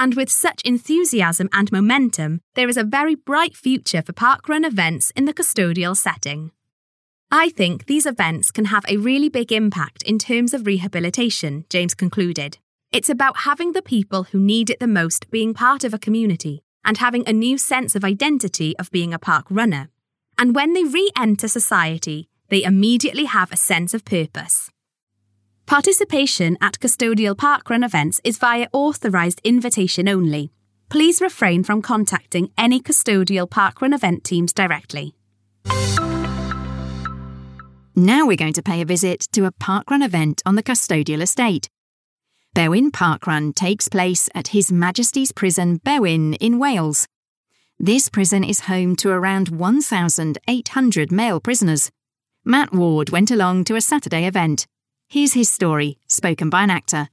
And 0.00 0.14
with 0.14 0.30
such 0.30 0.62
enthusiasm 0.64 1.50
and 1.52 1.70
momentum, 1.70 2.40
there 2.54 2.70
is 2.70 2.78
a 2.78 2.84
very 2.84 3.14
bright 3.14 3.54
future 3.54 4.00
for 4.00 4.14
parkrun 4.14 4.64
events 4.64 5.12
in 5.14 5.26
the 5.26 5.34
custodial 5.34 5.94
setting. 5.94 6.52
I 7.30 7.50
think 7.50 7.84
these 7.84 8.06
events 8.06 8.50
can 8.50 8.64
have 8.64 8.86
a 8.88 8.96
really 8.96 9.28
big 9.28 9.52
impact 9.52 10.02
in 10.04 10.18
terms 10.18 10.54
of 10.54 10.64
rehabilitation, 10.64 11.66
James 11.68 11.92
concluded. 11.94 12.56
It's 12.90 13.10
about 13.10 13.40
having 13.40 13.72
the 13.72 13.82
people 13.82 14.22
who 14.24 14.38
need 14.40 14.70
it 14.70 14.80
the 14.80 14.86
most 14.86 15.30
being 15.30 15.52
part 15.52 15.84
of 15.84 15.92
a 15.92 15.98
community 15.98 16.62
and 16.82 16.96
having 16.96 17.28
a 17.28 17.34
new 17.34 17.58
sense 17.58 17.94
of 17.94 18.02
identity 18.02 18.74
of 18.78 18.90
being 18.90 19.12
a 19.12 19.18
park 19.18 19.44
runner. 19.50 19.90
And 20.38 20.54
when 20.54 20.72
they 20.72 20.84
re 20.84 21.10
enter 21.14 21.46
society, 21.46 22.30
they 22.48 22.64
immediately 22.64 23.26
have 23.26 23.52
a 23.52 23.56
sense 23.56 23.92
of 23.92 24.06
purpose. 24.06 24.70
Participation 25.70 26.58
at 26.60 26.80
custodial 26.80 27.36
parkrun 27.36 27.84
events 27.84 28.20
is 28.24 28.38
via 28.38 28.66
authorised 28.72 29.40
invitation 29.44 30.08
only. 30.08 30.50
Please 30.88 31.20
refrain 31.20 31.62
from 31.62 31.80
contacting 31.80 32.50
any 32.58 32.80
custodial 32.80 33.48
parkrun 33.48 33.94
event 33.94 34.24
teams 34.24 34.52
directly. 34.52 35.14
Now 37.94 38.26
we're 38.26 38.36
going 38.36 38.54
to 38.54 38.64
pay 38.64 38.80
a 38.80 38.84
visit 38.84 39.28
to 39.30 39.44
a 39.44 39.52
parkrun 39.52 40.04
event 40.04 40.42
on 40.44 40.56
the 40.56 40.64
custodial 40.64 41.22
estate. 41.22 41.70
Berwyn 42.52 42.90
Parkrun 42.90 43.54
takes 43.54 43.86
place 43.86 44.28
at 44.34 44.48
His 44.48 44.72
Majesty's 44.72 45.30
Prison 45.30 45.78
Berwyn 45.78 46.36
in 46.40 46.58
Wales. 46.58 47.06
This 47.78 48.08
prison 48.08 48.42
is 48.42 48.62
home 48.62 48.96
to 48.96 49.10
around 49.10 49.50
1,800 49.50 51.12
male 51.12 51.38
prisoners. 51.38 51.92
Matt 52.44 52.72
Ward 52.72 53.10
went 53.10 53.30
along 53.30 53.62
to 53.66 53.76
a 53.76 53.80
Saturday 53.80 54.26
event. 54.26 54.66
Here's 55.12 55.32
his 55.32 55.50
story, 55.50 55.98
spoken 56.06 56.50
by 56.50 56.62
an 56.62 56.70
actor. 56.70 57.08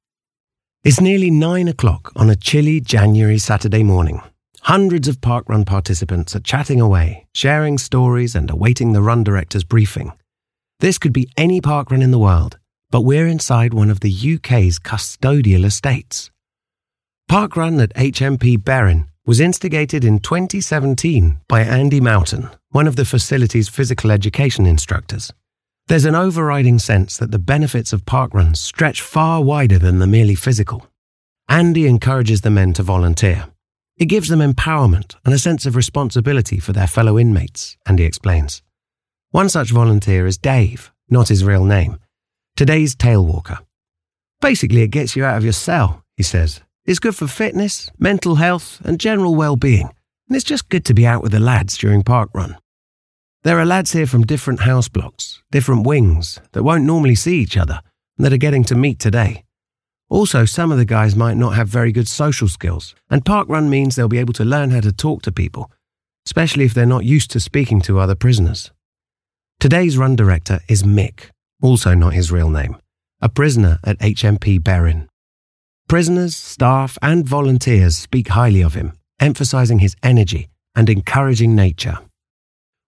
It's 0.84 1.02
nearly 1.02 1.32
nine 1.32 1.68
o'clock 1.68 2.12
on 2.16 2.30
a 2.30 2.36
chilly 2.36 2.80
January 2.80 3.40
Saturday 3.40 3.82
morning. 3.82 4.22
Hundreds 4.62 5.08
of 5.08 5.20
parkrun 5.20 5.66
participants 5.66 6.36
are 6.36 6.40
chatting 6.42 6.80
away, 6.80 7.26
sharing 7.34 7.80
stories 7.80 8.36
and 8.36 8.52
awaiting 8.52 8.92
the 8.92 9.02
run 9.02 9.24
director's 9.24 9.64
briefing. 9.64 10.12
This 10.80 11.00
could 11.00 11.12
be 11.12 11.28
any 11.38 11.60
parkrun 11.60 12.04
in 12.04 12.12
the 12.12 12.20
world, 12.20 12.60
but 12.92 13.02
we're 13.02 13.26
inside 13.26 13.74
one 13.74 13.90
of 13.90 14.02
the 14.02 14.36
UK's 14.36 14.78
custodial 14.78 15.66
estates. 15.66 16.30
Parkrun 17.28 17.82
at 17.82 17.96
HMP 17.96 18.60
Berwyn 18.60 19.08
was 19.26 19.40
instigated 19.40 20.06
in 20.06 20.20
2017 20.20 21.40
by 21.48 21.62
Andy 21.62 22.00
Mountain, 22.00 22.52
one 22.70 22.86
of 22.86 22.96
the 22.96 23.06
facility's 23.06 23.68
physical 23.68 24.12
education 24.12 24.68
instructors. 24.68 25.34
There's 25.88 26.04
an 26.04 26.16
overriding 26.16 26.80
sense 26.80 27.16
that 27.16 27.32
the 27.32 27.40
benefits 27.40 27.94
of 27.94 28.04
parkruns 28.04 28.58
stretch 28.58 29.02
far 29.02 29.42
wider 29.42 29.80
than 29.80 30.00
the 30.00 30.08
merely 30.08 30.36
physical. 30.36 30.86
Andy 31.48 31.88
encourages 31.88 32.42
the 32.42 32.50
men 32.50 32.74
to 32.74 32.84
volunteer. 32.84 33.46
It 33.96 34.08
gives 34.08 34.28
them 34.28 34.40
empowerment 34.40 35.16
and 35.24 35.34
a 35.34 35.40
sense 35.40 35.66
of 35.66 35.78
responsibility 35.78 36.60
for 36.60 36.74
their 36.74 36.88
fellow 36.88 37.18
inmates, 37.18 37.78
Andy 37.86 38.04
explains. 38.04 38.62
One 39.32 39.48
such 39.48 39.72
volunteer 39.72 40.28
is 40.28 40.38
Dave, 40.38 40.92
not 41.10 41.30
his 41.30 41.46
real 41.46 41.64
name, 41.64 42.00
today's 42.58 42.94
tailwalker. 42.94 43.60
Basically, 44.42 44.82
it 44.82 44.90
gets 44.90 45.16
you 45.16 45.24
out 45.24 45.38
of 45.38 45.46
your 45.46 45.54
cell, 45.54 46.04
he 46.18 46.24
says, 46.24 46.60
it's 46.84 47.00
good 47.00 47.16
for 47.16 47.28
fitness, 47.28 47.90
mental 47.98 48.36
health, 48.36 48.82
and 48.84 49.00
general 49.00 49.36
well 49.36 49.56
being, 49.56 49.90
and 50.28 50.36
it's 50.36 50.44
just 50.44 50.68
good 50.68 50.84
to 50.84 50.94
be 50.94 51.08
out 51.08 51.24
with 51.24 51.32
the 51.32 51.40
lads 51.40 51.78
during 51.78 52.04
parkrun. 52.04 52.58
There 53.48 53.60
are 53.60 53.66
lads 53.66 53.94
here 53.94 54.06
from 54.06 54.26
different 54.26 54.60
house 54.60 54.90
blocks, 54.90 55.42
different 55.52 55.88
wings, 55.88 56.38
that 56.52 56.64
won't 56.64 56.84
normally 56.84 57.16
see 57.16 57.40
each 57.40 57.56
other, 57.56 57.80
and 58.18 58.26
that 58.26 58.34
are 58.34 58.46
getting 58.46 58.66
to 58.66 58.76
meet 58.76 59.00
today. 59.00 59.46
Also, 60.10 60.44
some 60.44 60.70
of 60.70 60.78
the 60.78 60.84
guys 60.84 61.16
might 61.16 61.38
not 61.38 61.56
have 61.56 61.70
very 61.70 61.94
good 61.94 62.10
social 62.10 62.50
skills, 62.50 62.94
and 63.10 63.24
parkrun 63.24 63.70
means 63.70 63.96
they'll 63.96 64.10
be 64.10 64.18
able 64.18 64.34
to 64.34 64.44
learn 64.44 64.72
how 64.72 64.82
to 64.82 64.92
talk 64.92 65.22
to 65.22 65.32
people, 65.32 65.72
especially 66.26 66.66
if 66.66 66.74
they're 66.74 66.86
not 66.86 67.06
used 67.06 67.32
to 67.32 67.40
speaking 67.40 67.80
to 67.80 68.00
other 68.00 68.16
prisoners. 68.16 68.72
Today's 69.62 69.98
run 69.98 70.18
director 70.18 70.60
is 70.68 70.84
Mick, 70.84 71.30
also 71.62 71.94
not 71.94 72.12
his 72.12 72.34
real 72.34 72.50
name, 72.50 72.76
a 73.22 73.30
prisoner 73.30 73.80
at 73.86 73.98
HMP 74.00 74.60
Berwyn. 74.60 75.08
Prisoners, 75.88 76.36
staff, 76.36 76.98
and 77.02 77.26
volunteers 77.26 77.96
speak 77.96 78.28
highly 78.28 78.62
of 78.62 78.74
him, 78.74 78.92
emphasizing 79.22 79.80
his 79.80 79.96
energy 80.04 80.50
and 80.76 80.90
encouraging 80.90 81.56
nature. 81.56 82.00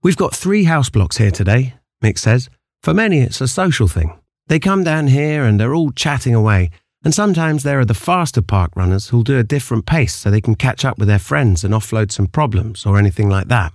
We've 0.02 0.18
got 0.18 0.36
three 0.36 0.64
house 0.64 0.90
blocks 0.90 1.18
here 1.18 1.32
today, 1.32 1.76
Mick 2.04 2.18
says. 2.18 2.50
For 2.82 2.94
many, 2.94 3.20
it's 3.20 3.42
a 3.42 3.48
social 3.48 3.88
thing. 3.88 4.18
They 4.48 4.60
come 4.60 4.84
down 4.84 5.08
here 5.08 5.44
and 5.44 5.60
they're 5.60 5.76
all 5.76 5.92
chatting 5.92 6.34
away, 6.34 6.70
and 7.04 7.14
sometimes 7.14 7.64
there 7.64 7.80
are 7.80 7.86
the 7.86 7.94
faster 7.94 8.42
park 8.42 8.72
runners 8.76 9.10
who'll 9.10 9.24
do 9.24 9.38
a 9.38 9.44
different 9.44 9.86
pace 9.86 10.16
so 10.16 10.32
they 10.32 10.42
can 10.42 10.56
catch 10.56 10.86
up 10.86 10.98
with 10.98 11.08
their 11.08 11.20
friends 11.20 11.64
and 11.64 11.74
offload 11.74 12.12
some 12.12 12.28
problems 12.28 12.86
or 12.86 12.98
anything 12.98 13.30
like 13.30 13.48
that. 13.48 13.74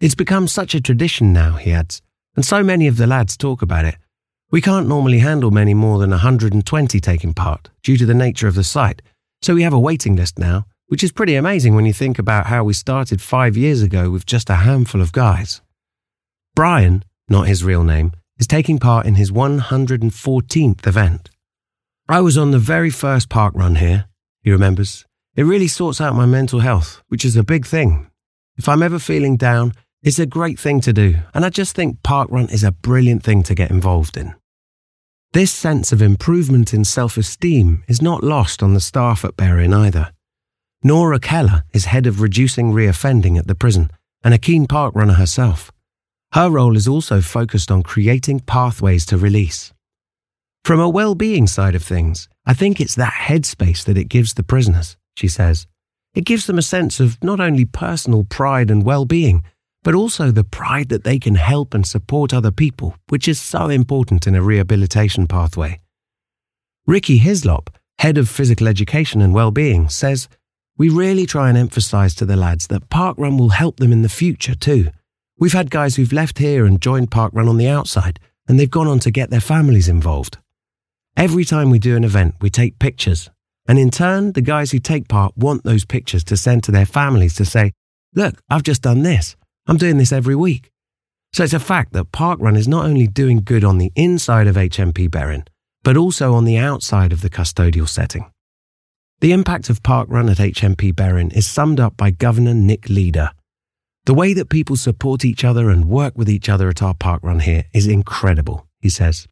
It's 0.00 0.14
become 0.14 0.48
such 0.48 0.74
a 0.74 0.80
tradition 0.80 1.32
now, 1.32 1.52
he 1.54 1.72
adds, 1.72 2.02
and 2.34 2.44
so 2.44 2.62
many 2.62 2.86
of 2.86 2.96
the 2.96 3.06
lads 3.06 3.36
talk 3.36 3.62
about 3.62 3.84
it 3.84 3.96
we 4.50 4.60
can't 4.60 4.88
normally 4.88 5.20
handle 5.20 5.50
many 5.50 5.74
more 5.74 5.98
than 5.98 6.10
120 6.10 7.00
taking 7.00 7.32
part 7.32 7.70
due 7.82 7.96
to 7.96 8.04
the 8.04 8.14
nature 8.14 8.48
of 8.48 8.56
the 8.56 8.64
site, 8.64 9.00
so 9.42 9.54
we 9.54 9.62
have 9.62 9.72
a 9.72 9.78
waiting 9.78 10.16
list 10.16 10.38
now, 10.38 10.66
which 10.90 11.04
is 11.04 11.12
pretty 11.12 11.36
amazing 11.36 11.76
when 11.76 11.86
you 11.86 11.92
think 11.92 12.18
about 12.18 12.46
how 12.46 12.64
we 12.64 12.72
started 12.72 13.22
five 13.22 13.56
years 13.56 13.80
ago 13.80 14.10
with 14.10 14.26
just 14.26 14.50
a 14.50 14.56
handful 14.56 15.00
of 15.00 15.12
guys. 15.12 15.60
Brian, 16.56 17.04
not 17.28 17.46
his 17.46 17.62
real 17.62 17.84
name, 17.84 18.12
is 18.40 18.48
taking 18.48 18.76
part 18.76 19.06
in 19.06 19.14
his 19.14 19.30
114th 19.30 20.84
event. 20.88 21.30
I 22.08 22.20
was 22.20 22.36
on 22.36 22.50
the 22.50 22.58
very 22.58 22.90
first 22.90 23.28
park 23.28 23.54
run 23.54 23.76
here, 23.76 24.06
he 24.42 24.50
remembers. 24.50 25.06
It 25.36 25.44
really 25.44 25.68
sorts 25.68 26.00
out 26.00 26.16
my 26.16 26.26
mental 26.26 26.58
health, 26.58 27.00
which 27.06 27.24
is 27.24 27.36
a 27.36 27.44
big 27.44 27.66
thing. 27.66 28.10
If 28.56 28.68
I'm 28.68 28.82
ever 28.82 28.98
feeling 28.98 29.36
down, 29.36 29.74
it's 30.02 30.18
a 30.18 30.26
great 30.26 30.58
thing 30.58 30.80
to 30.80 30.92
do, 30.92 31.14
and 31.32 31.44
I 31.44 31.50
just 31.50 31.76
think 31.76 32.02
park 32.02 32.28
run 32.32 32.48
is 32.48 32.64
a 32.64 32.72
brilliant 32.72 33.22
thing 33.22 33.44
to 33.44 33.54
get 33.54 33.70
involved 33.70 34.16
in. 34.16 34.34
This 35.34 35.52
sense 35.52 35.92
of 35.92 36.02
improvement 36.02 36.74
in 36.74 36.84
self 36.84 37.16
esteem 37.16 37.84
is 37.86 38.02
not 38.02 38.24
lost 38.24 38.60
on 38.60 38.74
the 38.74 38.80
staff 38.80 39.24
at 39.24 39.36
Berwyn 39.36 39.72
either. 39.72 40.10
Nora 40.82 41.20
Keller 41.20 41.64
is 41.74 41.84
head 41.84 42.06
of 42.06 42.22
reducing 42.22 42.72
reoffending 42.72 43.38
at 43.38 43.46
the 43.46 43.54
prison 43.54 43.90
and 44.24 44.32
a 44.32 44.38
keen 44.38 44.66
park 44.66 44.94
runner 44.94 45.12
herself. 45.12 45.70
Her 46.32 46.48
role 46.48 46.74
is 46.74 46.88
also 46.88 47.20
focused 47.20 47.70
on 47.70 47.82
creating 47.82 48.40
pathways 48.40 49.04
to 49.06 49.18
release. 49.18 49.74
From 50.64 50.80
a 50.80 50.88
well 50.88 51.14
being 51.14 51.46
side 51.46 51.74
of 51.74 51.82
things, 51.82 52.30
I 52.46 52.54
think 52.54 52.80
it's 52.80 52.94
that 52.94 53.12
headspace 53.12 53.84
that 53.84 53.98
it 53.98 54.08
gives 54.08 54.32
the 54.32 54.42
prisoners, 54.42 54.96
she 55.16 55.28
says. 55.28 55.66
It 56.14 56.24
gives 56.24 56.46
them 56.46 56.56
a 56.56 56.62
sense 56.62 56.98
of 56.98 57.22
not 57.22 57.40
only 57.40 57.66
personal 57.66 58.24
pride 58.24 58.70
and 58.70 58.82
well 58.82 59.04
being, 59.04 59.42
but 59.82 59.94
also 59.94 60.30
the 60.30 60.44
pride 60.44 60.88
that 60.88 61.04
they 61.04 61.18
can 61.18 61.34
help 61.34 61.74
and 61.74 61.86
support 61.86 62.32
other 62.32 62.50
people, 62.50 62.96
which 63.10 63.28
is 63.28 63.38
so 63.38 63.68
important 63.68 64.26
in 64.26 64.34
a 64.34 64.42
rehabilitation 64.42 65.26
pathway. 65.26 65.78
Ricky 66.86 67.18
Hislop, 67.18 67.68
head 67.98 68.16
of 68.16 68.30
physical 68.30 68.66
education 68.66 69.20
and 69.20 69.34
well-being, 69.34 69.90
says, 69.90 70.26
"We 70.80 70.88
really 70.88 71.26
try 71.26 71.50
and 71.50 71.58
emphasize 71.58 72.14
to 72.14 72.24
the 72.24 72.36
lads 72.36 72.68
that 72.68 72.88
parkrun 72.88 73.38
will 73.38 73.50
help 73.50 73.76
them 73.76 73.92
in 73.92 74.00
the 74.00 74.08
future 74.08 74.54
too. 74.54 74.88
We've 75.38 75.52
had 75.52 75.70
guys 75.70 75.96
who've 75.96 76.10
left 76.10 76.38
here 76.38 76.64
and 76.64 76.80
joined 76.80 77.10
parkrun 77.10 77.50
on 77.50 77.58
the 77.58 77.68
outside, 77.68 78.18
and 78.48 78.58
they've 78.58 78.70
gone 78.78 78.86
on 78.86 78.98
to 79.00 79.10
get 79.10 79.28
their 79.28 79.42
families 79.42 79.90
involved. 79.90 80.38
Every 81.18 81.44
time 81.44 81.68
we 81.68 81.78
do 81.78 81.96
an 81.96 82.04
event, 82.04 82.36
we 82.40 82.48
take 82.48 82.78
pictures, 82.78 83.28
and 83.68 83.78
in 83.78 83.90
turn, 83.90 84.32
the 84.32 84.40
guys 84.40 84.70
who 84.70 84.78
take 84.78 85.06
part 85.06 85.36
want 85.36 85.64
those 85.64 85.84
pictures 85.84 86.24
to 86.24 86.36
send 86.38 86.64
to 86.64 86.72
their 86.72 86.86
families 86.86 87.34
to 87.34 87.44
say, 87.44 87.72
"Look, 88.14 88.40
I've 88.48 88.62
just 88.62 88.80
done 88.80 89.02
this. 89.02 89.36
I'm 89.66 89.76
doing 89.76 89.98
this 89.98 90.12
every 90.12 90.34
week." 90.34 90.70
So 91.34 91.44
it's 91.44 91.52
a 91.52 91.60
fact 91.60 91.92
that 91.92 92.10
parkrun 92.10 92.56
is 92.56 92.66
not 92.66 92.86
only 92.86 93.06
doing 93.06 93.42
good 93.44 93.64
on 93.64 93.76
the 93.76 93.92
inside 93.96 94.46
of 94.46 94.56
HMP 94.56 95.08
Berwyn, 95.08 95.46
but 95.84 95.98
also 95.98 96.32
on 96.32 96.46
the 96.46 96.56
outside 96.56 97.12
of 97.12 97.20
the 97.20 97.28
custodial 97.28 97.86
setting. 97.86 98.24
The 99.20 99.32
impact 99.32 99.68
of 99.68 99.82
Park 99.82 100.08
Run 100.08 100.30
at 100.30 100.38
HMP 100.38 100.94
Berwyn 100.94 101.30
is 101.36 101.46
summed 101.46 101.78
up 101.78 101.94
by 101.94 102.10
Governor 102.10 102.54
Nick 102.54 102.88
Leader. 102.88 103.32
The 104.06 104.14
way 104.14 104.32
that 104.32 104.48
people 104.48 104.76
support 104.76 105.26
each 105.26 105.44
other 105.44 105.68
and 105.68 105.90
work 105.90 106.16
with 106.16 106.30
each 106.30 106.48
other 106.48 106.70
at 106.70 106.82
our 106.82 106.94
park 106.94 107.22
run 107.22 107.40
here 107.40 107.64
is 107.74 107.86
incredible, 107.86 108.66
he 108.80 108.88
says. 108.88 109.28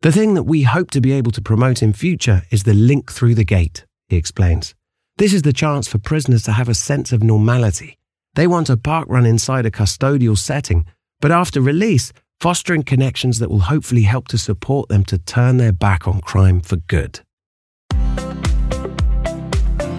The 0.00 0.12
thing 0.12 0.32
that 0.32 0.44
we 0.44 0.62
hope 0.62 0.90
to 0.92 1.02
be 1.02 1.12
able 1.12 1.30
to 1.32 1.42
promote 1.42 1.82
in 1.82 1.92
future 1.92 2.44
is 2.50 2.62
the 2.62 2.72
link 2.72 3.12
through 3.12 3.34
the 3.34 3.44
gate, 3.44 3.84
he 4.08 4.16
explains. 4.16 4.74
This 5.18 5.34
is 5.34 5.42
the 5.42 5.52
chance 5.52 5.86
for 5.86 5.98
prisoners 5.98 6.44
to 6.44 6.52
have 6.52 6.70
a 6.70 6.74
sense 6.74 7.12
of 7.12 7.22
normality. 7.22 7.98
They 8.34 8.46
want 8.46 8.70
a 8.70 8.78
park 8.78 9.08
run 9.10 9.26
inside 9.26 9.66
a 9.66 9.70
custodial 9.70 10.38
setting, 10.38 10.86
but 11.20 11.32
after 11.32 11.60
release, 11.60 12.14
fostering 12.40 12.82
connections 12.82 13.40
that 13.40 13.50
will 13.50 13.60
hopefully 13.60 14.04
help 14.04 14.28
to 14.28 14.38
support 14.38 14.88
them 14.88 15.04
to 15.04 15.18
turn 15.18 15.58
their 15.58 15.72
back 15.72 16.08
on 16.08 16.22
crime 16.22 16.62
for 16.62 16.76
good. 16.76 17.20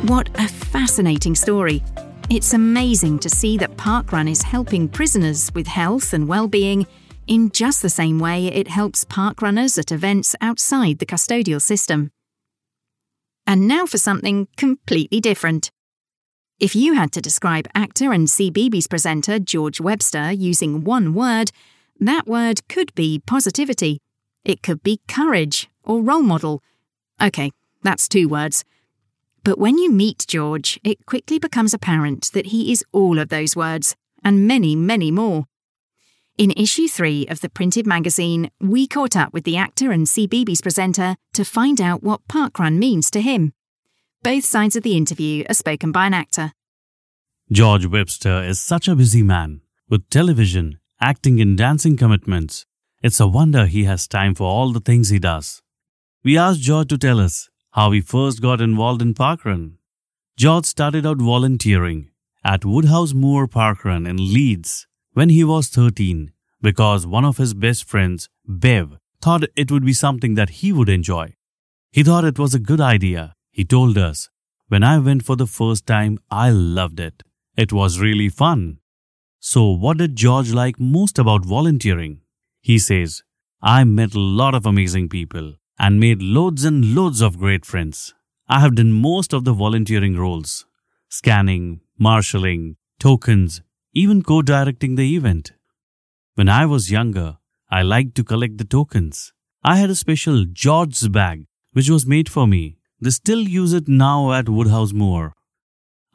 What 0.03 0.29
a 0.35 0.47
fascinating 0.47 1.35
story. 1.35 1.83
It's 2.29 2.53
amazing 2.53 3.19
to 3.19 3.29
see 3.29 3.57
that 3.57 3.75
Parkrun 3.75 4.31
is 4.31 4.41
helping 4.41 4.87
prisoners 4.87 5.53
with 5.53 5.67
health 5.67 6.13
and 6.13 6.25
well-being 6.25 6.87
in 7.27 7.51
just 7.51 7.81
the 7.81 7.89
same 7.89 8.17
way 8.17 8.47
it 8.47 8.69
helps 8.69 9.03
parkrunners 9.03 9.77
at 9.77 9.91
events 9.91 10.37
outside 10.39 10.99
the 10.99 11.05
custodial 11.05 11.61
system. 11.61 12.11
And 13.45 13.67
now 13.67 13.85
for 13.85 13.97
something 13.97 14.47
completely 14.55 15.19
different. 15.19 15.69
If 16.61 16.77
you 16.77 16.93
had 16.93 17.11
to 17.11 17.21
describe 17.21 17.67
actor 17.75 18.13
and 18.13 18.27
CBeebies 18.27 18.89
presenter 18.89 19.37
George 19.37 19.81
Webster 19.81 20.31
using 20.31 20.85
one 20.85 21.13
word, 21.13 21.51
that 21.99 22.25
word 22.25 22.65
could 22.69 22.95
be 22.95 23.21
positivity. 23.27 23.99
It 24.45 24.63
could 24.63 24.81
be 24.81 25.01
courage 25.09 25.69
or 25.83 26.01
role 26.01 26.23
model. 26.23 26.63
OK, 27.19 27.51
that's 27.83 28.07
two 28.07 28.29
words. 28.29 28.63
But 29.43 29.57
when 29.57 29.77
you 29.77 29.91
meet 29.91 30.25
George, 30.27 30.79
it 30.83 31.05
quickly 31.05 31.39
becomes 31.39 31.73
apparent 31.73 32.31
that 32.33 32.47
he 32.47 32.71
is 32.71 32.83
all 32.91 33.19
of 33.19 33.29
those 33.29 33.55
words, 33.55 33.95
and 34.23 34.47
many, 34.47 34.75
many 34.75 35.11
more. 35.11 35.45
In 36.37 36.51
issue 36.51 36.87
three 36.87 37.27
of 37.27 37.41
the 37.41 37.49
printed 37.49 37.85
magazine, 37.85 38.49
we 38.61 38.87
caught 38.87 39.15
up 39.15 39.33
with 39.33 39.43
the 39.43 39.57
actor 39.57 39.91
and 39.91 40.07
CBeebies 40.07 40.61
presenter 40.61 41.15
to 41.33 41.43
find 41.43 41.81
out 41.81 42.01
what 42.01 42.27
parkrun 42.27 42.77
means 42.77 43.11
to 43.11 43.21
him. 43.21 43.53
Both 44.23 44.45
sides 44.45 44.75
of 44.75 44.83
the 44.83 44.95
interview 44.95 45.43
are 45.49 45.53
spoken 45.53 45.91
by 45.91 46.07
an 46.07 46.13
actor. 46.13 46.53
George 47.51 47.85
Webster 47.85 48.43
is 48.43 48.59
such 48.59 48.87
a 48.87 48.95
busy 48.95 49.23
man, 49.23 49.61
with 49.89 50.09
television, 50.09 50.79
acting 51.01 51.41
and 51.41 51.57
dancing 51.57 51.97
commitments. 51.97 52.65
It's 53.01 53.19
a 53.19 53.27
wonder 53.27 53.65
he 53.65 53.85
has 53.85 54.07
time 54.07 54.35
for 54.35 54.43
all 54.43 54.71
the 54.71 54.81
things 54.81 55.09
he 55.09 55.19
does. 55.19 55.61
We 56.23 56.37
asked 56.37 56.61
George 56.61 56.89
to 56.89 56.97
tell 56.97 57.19
us 57.19 57.49
how 57.71 57.91
he 57.91 58.01
first 58.01 58.41
got 58.41 58.61
involved 58.61 59.01
in 59.01 59.13
parkrun. 59.13 59.73
George 60.37 60.65
started 60.65 61.05
out 61.05 61.17
volunteering 61.17 62.09
at 62.43 62.65
Woodhouse 62.65 63.13
Moor 63.13 63.47
Parkrun 63.47 64.07
in 64.07 64.33
Leeds 64.33 64.87
when 65.13 65.29
he 65.29 65.43
was 65.43 65.67
13 65.67 66.31
because 66.61 67.05
one 67.05 67.25
of 67.25 67.37
his 67.37 67.53
best 67.53 67.83
friends, 67.83 68.29
Bev, 68.45 68.97
thought 69.21 69.43
it 69.55 69.71
would 69.71 69.85
be 69.85 69.93
something 69.93 70.35
that 70.35 70.49
he 70.61 70.71
would 70.71 70.89
enjoy. 70.89 71.35
He 71.91 72.03
thought 72.03 72.23
it 72.23 72.39
was 72.39 72.53
a 72.53 72.59
good 72.59 72.81
idea. 72.81 73.35
He 73.51 73.65
told 73.65 73.97
us, 73.97 74.29
When 74.67 74.83
I 74.83 74.97
went 74.97 75.25
for 75.25 75.35
the 75.35 75.47
first 75.47 75.85
time, 75.85 76.19
I 76.31 76.49
loved 76.49 76.99
it. 76.99 77.23
It 77.57 77.73
was 77.73 77.99
really 77.99 78.29
fun. 78.29 78.79
So, 79.39 79.69
what 79.71 79.97
did 79.97 80.15
George 80.15 80.51
like 80.51 80.79
most 80.79 81.19
about 81.19 81.45
volunteering? 81.45 82.21
He 82.61 82.77
says, 82.79 83.23
I 83.61 83.83
met 83.83 84.13
a 84.15 84.19
lot 84.19 84.55
of 84.55 84.65
amazing 84.65 85.09
people 85.09 85.55
and 85.79 85.99
made 85.99 86.21
loads 86.21 86.65
and 86.65 86.93
loads 86.93 87.21
of 87.21 87.39
great 87.39 87.65
friends. 87.65 88.13
I 88.47 88.59
have 88.59 88.75
done 88.75 88.91
most 88.91 89.33
of 89.33 89.45
the 89.45 89.53
volunteering 89.53 90.17
roles 90.17 90.65
scanning, 91.07 91.81
marshalling, 91.97 92.75
tokens, 92.99 93.61
even 93.93 94.21
co 94.21 94.41
directing 94.41 94.95
the 94.95 95.15
event. 95.15 95.53
When 96.35 96.49
I 96.49 96.65
was 96.65 96.91
younger, 96.91 97.37
I 97.71 97.81
liked 97.81 98.15
to 98.15 98.23
collect 98.23 98.57
the 98.57 98.63
tokens. 98.63 99.33
I 99.63 99.77
had 99.77 99.89
a 99.89 99.95
special 99.95 100.45
George's 100.45 101.07
bag 101.07 101.45
which 101.73 101.89
was 101.89 102.05
made 102.05 102.29
for 102.29 102.47
me. 102.47 102.77
They 103.01 103.11
still 103.11 103.41
use 103.41 103.73
it 103.73 103.87
now 103.87 104.33
at 104.33 104.49
Woodhouse 104.49 104.93
Moor. 104.93 105.33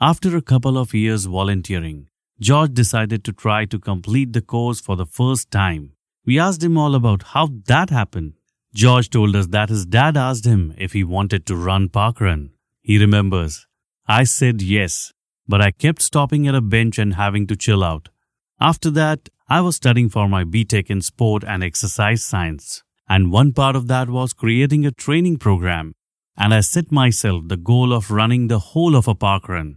After 0.01 0.37
a 0.37 0.43
couple 0.43 0.77
of 0.77 0.93
years 0.93 1.25
volunteering, 1.27 2.09
George 2.41 2.75
decided 2.75 3.25
to 3.25 3.33
try 3.33 3.65
to 3.65 3.79
complete 3.79 4.33
the 4.33 4.43
course 4.43 4.81
for 4.81 4.97
the 4.97 5.07
first 5.07 5.51
time. 5.51 5.93
We 6.27 6.39
asked 6.39 6.63
him 6.63 6.77
all 6.77 6.95
about 6.95 7.23
how 7.35 7.51
that 7.67 7.91
happened. 7.91 8.35
George 8.75 9.09
told 9.09 9.37
us 9.37 9.47
that 9.49 9.69
his 9.69 9.87
dad 9.87 10.17
asked 10.17 10.45
him 10.45 10.75
if 10.77 10.93
he 10.93 11.05
wanted 11.05 11.47
to 11.47 11.57
run 11.57 11.89
parkrun. 11.89 12.51
He 12.83 12.99
remembers. 12.99 13.67
I 14.07 14.25
said 14.25 14.61
yes, 14.61 15.13
but 15.47 15.61
I 15.63 15.71
kept 15.71 16.03
stopping 16.03 16.49
at 16.49 16.55
a 16.55 16.61
bench 16.61 16.99
and 16.99 17.15
having 17.15 17.47
to 17.47 17.57
chill 17.57 17.85
out. 17.85 18.09
After 18.61 18.91
that, 18.91 19.29
I 19.49 19.61
was 19.61 19.77
studying 19.77 20.09
for 20.09 20.29
my 20.29 20.45
BTEC 20.45 20.91
in 20.91 21.01
sport 21.01 21.45
and 21.45 21.63
exercise 21.63 22.25
science. 22.25 22.83
And 23.09 23.31
one 23.31 23.53
part 23.53 23.77
of 23.77 23.87
that 23.89 24.09
was 24.09 24.33
creating 24.33 24.85
a 24.85 24.91
training 24.91 25.37
program. 25.39 25.95
And 26.37 26.53
I 26.53 26.61
set 26.61 26.91
myself 26.91 27.45
the 27.47 27.57
goal 27.57 27.93
of 27.93 28.11
running 28.11 28.49
the 28.49 28.59
whole 28.59 28.97
of 28.97 29.07
a 29.07 29.15
parkrun. 29.15 29.77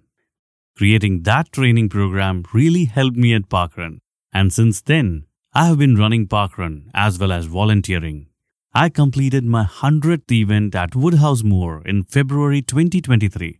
Creating 0.77 1.23
that 1.23 1.51
training 1.51 1.89
program 1.89 2.43
really 2.53 2.85
helped 2.85 3.17
me 3.17 3.33
at 3.33 3.49
Parkrun, 3.49 3.97
and 4.31 4.53
since 4.53 4.79
then, 4.79 5.25
I 5.51 5.65
have 5.65 5.79
been 5.79 5.95
running 5.95 6.27
Parkrun 6.27 6.91
as 6.93 7.17
well 7.17 7.31
as 7.31 7.45
volunteering. 7.45 8.27
I 8.73 8.89
completed 8.89 9.43
my 9.43 9.63
100th 9.65 10.31
event 10.31 10.75
at 10.75 10.95
Woodhouse 10.95 11.43
Moor 11.43 11.81
in 11.85 12.03
February 12.03 12.61
2023. 12.61 13.59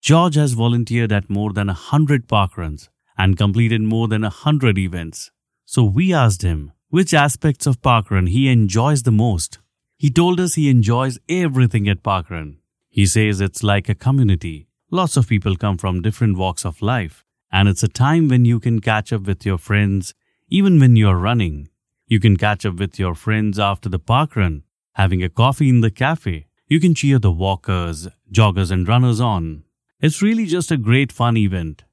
George 0.00 0.36
has 0.36 0.52
volunteered 0.52 1.12
at 1.12 1.28
more 1.28 1.52
than 1.52 1.66
100 1.66 2.28
parkruns 2.28 2.88
and 3.16 3.36
completed 3.36 3.82
more 3.82 4.08
than 4.08 4.22
100 4.22 4.78
events. 4.78 5.30
So 5.64 5.84
we 5.84 6.12
asked 6.12 6.42
him 6.42 6.72
which 6.88 7.12
aspects 7.12 7.66
of 7.66 7.82
parkrun 7.82 8.28
he 8.28 8.48
enjoys 8.48 9.02
the 9.02 9.12
most. 9.12 9.58
He 9.96 10.10
told 10.10 10.38
us 10.40 10.54
he 10.54 10.70
enjoys 10.70 11.18
everything 11.28 11.88
at 11.88 12.02
parkrun. 12.02 12.58
He 12.88 13.06
says 13.06 13.40
it's 13.40 13.62
like 13.62 13.88
a 13.88 13.94
community 13.94 14.68
Lots 14.90 15.18
of 15.18 15.28
people 15.28 15.54
come 15.54 15.76
from 15.76 16.00
different 16.00 16.38
walks 16.38 16.64
of 16.64 16.80
life, 16.80 17.22
and 17.52 17.68
it's 17.68 17.82
a 17.82 17.88
time 17.88 18.26
when 18.28 18.46
you 18.46 18.58
can 18.58 18.80
catch 18.80 19.12
up 19.12 19.26
with 19.26 19.44
your 19.44 19.58
friends, 19.58 20.14
even 20.48 20.80
when 20.80 20.96
you're 20.96 21.18
running. 21.18 21.68
You 22.10 22.20
can 22.20 22.38
catch 22.38 22.64
up 22.64 22.76
with 22.76 22.98
your 22.98 23.14
friends 23.14 23.58
after 23.58 23.90
the 23.90 23.98
park 23.98 24.34
run, 24.34 24.62
having 24.94 25.22
a 25.22 25.28
coffee 25.28 25.68
in 25.68 25.82
the 25.82 25.90
cafe. 25.90 26.46
You 26.66 26.80
can 26.80 26.94
cheer 26.94 27.18
the 27.18 27.30
walkers, 27.30 28.08
joggers, 28.32 28.70
and 28.70 28.88
runners 28.88 29.20
on. 29.20 29.64
It's 30.00 30.22
really 30.22 30.46
just 30.46 30.70
a 30.70 30.78
great 30.78 31.12
fun 31.12 31.36
event. 31.36 31.84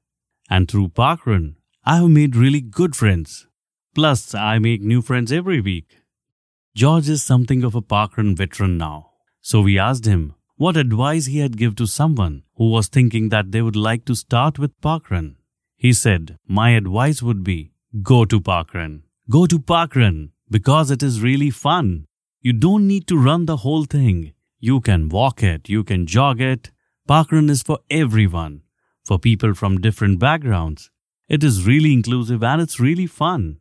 And 0.48 0.70
through 0.70 0.88
parkrun, 0.88 1.56
I 1.84 1.96
have 1.96 2.08
made 2.08 2.34
really 2.34 2.62
good 2.62 2.96
friends. 2.96 3.46
Plus, 3.94 4.34
I 4.34 4.58
make 4.58 4.80
new 4.80 5.02
friends 5.02 5.30
every 5.30 5.60
week. 5.60 5.98
George 6.74 7.10
is 7.10 7.22
something 7.22 7.62
of 7.62 7.74
a 7.74 7.82
parkrun 7.82 8.34
veteran 8.34 8.78
now. 8.78 9.10
So 9.42 9.60
we 9.60 9.78
asked 9.78 10.06
him 10.06 10.34
what 10.56 10.78
advice 10.78 11.26
he 11.26 11.40
had 11.40 11.58
give 11.58 11.76
to 11.76 11.86
someone 11.86 12.42
who 12.54 12.70
was 12.70 12.88
thinking 12.88 13.28
that 13.28 13.52
they 13.52 13.60
would 13.60 13.76
like 13.76 14.06
to 14.06 14.14
start 14.14 14.58
with 14.58 14.80
parkrun. 14.80 15.36
He 15.76 15.92
said, 15.92 16.38
My 16.48 16.70
advice 16.70 17.22
would 17.22 17.44
be 17.44 17.72
go 18.02 18.24
to 18.24 18.40
parkrun. 18.40 19.02
Go 19.28 19.44
to 19.46 19.58
parkrun 19.58 20.30
because 20.48 20.92
it 20.92 21.02
is 21.02 21.20
really 21.20 21.50
fun. 21.50 22.06
You 22.42 22.52
don't 22.52 22.86
need 22.86 23.08
to 23.08 23.18
run 23.18 23.46
the 23.46 23.56
whole 23.56 23.84
thing. 23.84 24.34
You 24.60 24.80
can 24.80 25.08
walk 25.08 25.42
it, 25.42 25.68
you 25.68 25.82
can 25.82 26.06
jog 26.06 26.40
it. 26.40 26.70
Parkrun 27.08 27.50
is 27.50 27.60
for 27.60 27.80
everyone, 27.90 28.62
for 29.04 29.18
people 29.18 29.52
from 29.52 29.80
different 29.80 30.20
backgrounds. 30.20 30.90
It 31.28 31.42
is 31.42 31.66
really 31.66 31.92
inclusive 31.92 32.44
and 32.44 32.62
it's 32.62 32.78
really 32.78 33.08
fun. 33.08 33.58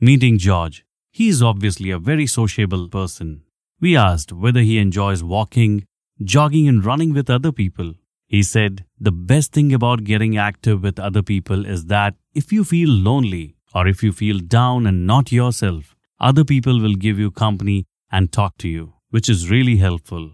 Meeting 0.00 0.36
George, 0.36 0.84
he 1.10 1.28
is 1.28 1.42
obviously 1.42 1.90
a 1.90 1.98
very 1.98 2.26
sociable 2.26 2.86
person. 2.86 3.44
We 3.80 3.96
asked 3.96 4.34
whether 4.34 4.60
he 4.60 4.76
enjoys 4.76 5.24
walking, 5.24 5.86
jogging 6.22 6.68
and 6.68 6.84
running 6.84 7.14
with 7.14 7.30
other 7.30 7.52
people. 7.52 7.94
He 8.26 8.42
said, 8.42 8.84
The 9.00 9.12
best 9.12 9.52
thing 9.52 9.72
about 9.72 10.04
getting 10.04 10.36
active 10.36 10.82
with 10.82 10.98
other 10.98 11.22
people 11.22 11.64
is 11.64 11.86
that 11.86 12.16
if 12.34 12.52
you 12.52 12.64
feel 12.64 12.90
lonely 12.90 13.56
or 13.74 13.86
if 13.86 14.02
you 14.02 14.12
feel 14.12 14.38
down 14.38 14.86
and 14.86 15.06
not 15.06 15.32
yourself, 15.32 15.94
other 16.18 16.44
people 16.44 16.80
will 16.80 16.94
give 16.94 17.18
you 17.18 17.30
company 17.30 17.86
and 18.10 18.32
talk 18.32 18.58
to 18.58 18.68
you, 18.68 18.94
which 19.10 19.28
is 19.28 19.50
really 19.50 19.76
helpful. 19.76 20.32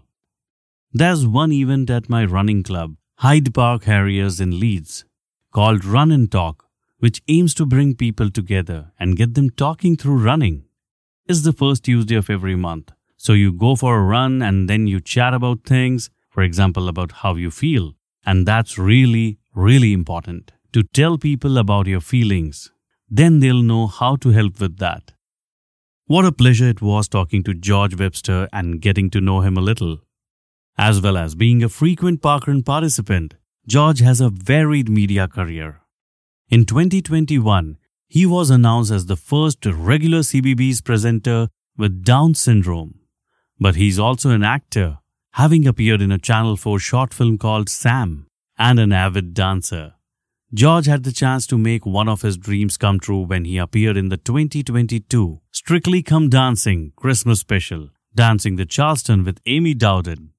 There's 0.91 1.27
one 1.27 1.51
event 1.51 1.89
at 1.89 2.09
my 2.09 2.25
running 2.25 2.63
club, 2.63 2.95
Hyde 3.17 3.53
Park 3.53 3.83
Harriers 3.83 4.39
in 4.39 4.59
Leeds, 4.59 5.05
called 5.53 5.85
Run 5.85 6.11
and 6.11 6.31
Talk, 6.31 6.65
which 6.99 7.21
aims 7.27 7.53
to 7.55 7.65
bring 7.65 7.95
people 7.95 8.31
together 8.31 8.91
and 8.99 9.15
get 9.15 9.35
them 9.35 9.49
talking 9.49 9.95
through 9.95 10.17
running. 10.17 10.65
It's 11.27 11.41
the 11.41 11.53
first 11.53 11.83
Tuesday 11.83 12.15
of 12.15 12.29
every 12.29 12.55
month. 12.55 12.91
So 13.17 13.33
you 13.33 13.51
go 13.51 13.75
for 13.75 13.97
a 13.97 14.03
run 14.03 14.41
and 14.41 14.69
then 14.69 14.87
you 14.87 14.99
chat 14.99 15.33
about 15.33 15.63
things, 15.65 16.09
for 16.29 16.41
example, 16.41 16.87
about 16.87 17.11
how 17.11 17.35
you 17.35 17.51
feel. 17.51 17.93
And 18.25 18.45
that's 18.45 18.77
really, 18.77 19.39
really 19.53 19.93
important 19.93 20.51
to 20.73 20.83
tell 20.83 21.17
people 21.17 21.57
about 21.57 21.87
your 21.87 22.01
feelings. 22.01 22.71
Then 23.09 23.39
they'll 23.39 23.61
know 23.61 23.87
how 23.87 24.15
to 24.17 24.29
help 24.29 24.59
with 24.59 24.77
that. 24.77 25.13
What 26.05 26.25
a 26.25 26.31
pleasure 26.31 26.69
it 26.69 26.81
was 26.81 27.07
talking 27.07 27.43
to 27.43 27.53
George 27.53 27.97
Webster 27.99 28.47
and 28.53 28.81
getting 28.81 29.09
to 29.11 29.21
know 29.21 29.41
him 29.41 29.57
a 29.57 29.61
little. 29.61 29.99
As 30.77 31.01
well 31.01 31.17
as 31.17 31.35
being 31.35 31.63
a 31.63 31.69
frequent 31.69 32.21
Parkrun 32.21 32.63
participant, 32.63 33.35
George 33.67 33.99
has 33.99 34.21
a 34.21 34.29
varied 34.29 34.89
media 34.89 35.27
career. 35.27 35.81
In 36.49 36.65
2021, 36.65 37.77
he 38.07 38.25
was 38.25 38.49
announced 38.49 38.91
as 38.91 39.07
the 39.07 39.17
first 39.17 39.65
regular 39.65 40.19
CBeebies 40.19 40.83
presenter 40.83 41.49
with 41.77 42.03
Down 42.03 42.35
syndrome. 42.35 42.99
But 43.59 43.75
he's 43.75 43.99
also 43.99 44.29
an 44.29 44.43
actor, 44.43 44.99
having 45.33 45.67
appeared 45.67 46.01
in 46.01 46.11
a 46.11 46.17
Channel 46.17 46.55
4 46.55 46.79
short 46.79 47.13
film 47.13 47.37
called 47.37 47.67
Sam, 47.67 48.27
and 48.57 48.79
an 48.79 48.93
avid 48.93 49.33
dancer. 49.33 49.95
George 50.53 50.85
had 50.85 51.03
the 51.03 51.11
chance 51.11 51.45
to 51.45 51.57
make 51.57 51.85
one 51.85 52.07
of 52.07 52.21
his 52.21 52.37
dreams 52.37 52.77
come 52.77 53.01
true 53.01 53.19
when 53.19 53.43
he 53.43 53.57
appeared 53.57 53.97
in 53.97 54.07
the 54.07 54.15
2022 54.15 55.41
Strictly 55.51 56.01
Come 56.01 56.29
Dancing 56.29 56.93
Christmas 56.95 57.41
special, 57.41 57.89
Dancing 58.15 58.55
the 58.55 58.65
Charleston 58.65 59.25
with 59.25 59.41
Amy 59.45 59.73
Dowden. 59.73 60.31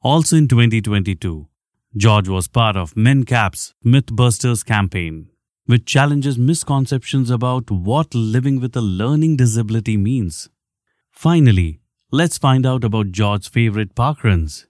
Also 0.00 0.36
in 0.36 0.46
2022, 0.46 1.48
George 1.96 2.28
was 2.28 2.46
part 2.46 2.76
of 2.76 2.94
MenCap's 2.94 3.74
Mythbusters 3.84 4.64
campaign, 4.64 5.28
which 5.66 5.86
challenges 5.86 6.38
misconceptions 6.38 7.28
about 7.28 7.68
what 7.68 8.14
living 8.14 8.60
with 8.60 8.76
a 8.76 8.80
learning 8.80 9.38
disability 9.38 9.96
means. 9.96 10.50
Finally, 11.10 11.80
let's 12.12 12.38
find 12.38 12.64
out 12.64 12.84
about 12.84 13.10
George's 13.10 13.48
favorite 13.48 13.96
parkruns. 13.96 14.66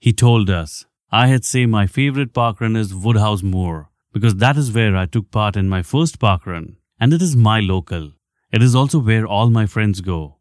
He 0.00 0.14
told 0.14 0.48
us, 0.48 0.86
I 1.12 1.26
had 1.26 1.44
say 1.44 1.66
my 1.66 1.86
favorite 1.86 2.32
parkrun 2.32 2.74
is 2.74 2.94
Woodhouse 2.94 3.42
Moor 3.42 3.90
because 4.14 4.36
that 4.36 4.56
is 4.56 4.72
where 4.72 4.96
I 4.96 5.06
took 5.06 5.30
part 5.30 5.56
in 5.56 5.68
my 5.68 5.82
first 5.82 6.18
parkrun 6.20 6.76
and 7.00 7.12
it 7.12 7.20
is 7.20 7.34
my 7.36 7.58
local. 7.60 8.12
It 8.52 8.62
is 8.62 8.74
also 8.74 9.00
where 9.00 9.26
all 9.26 9.50
my 9.50 9.66
friends 9.66 10.00
go. 10.00 10.36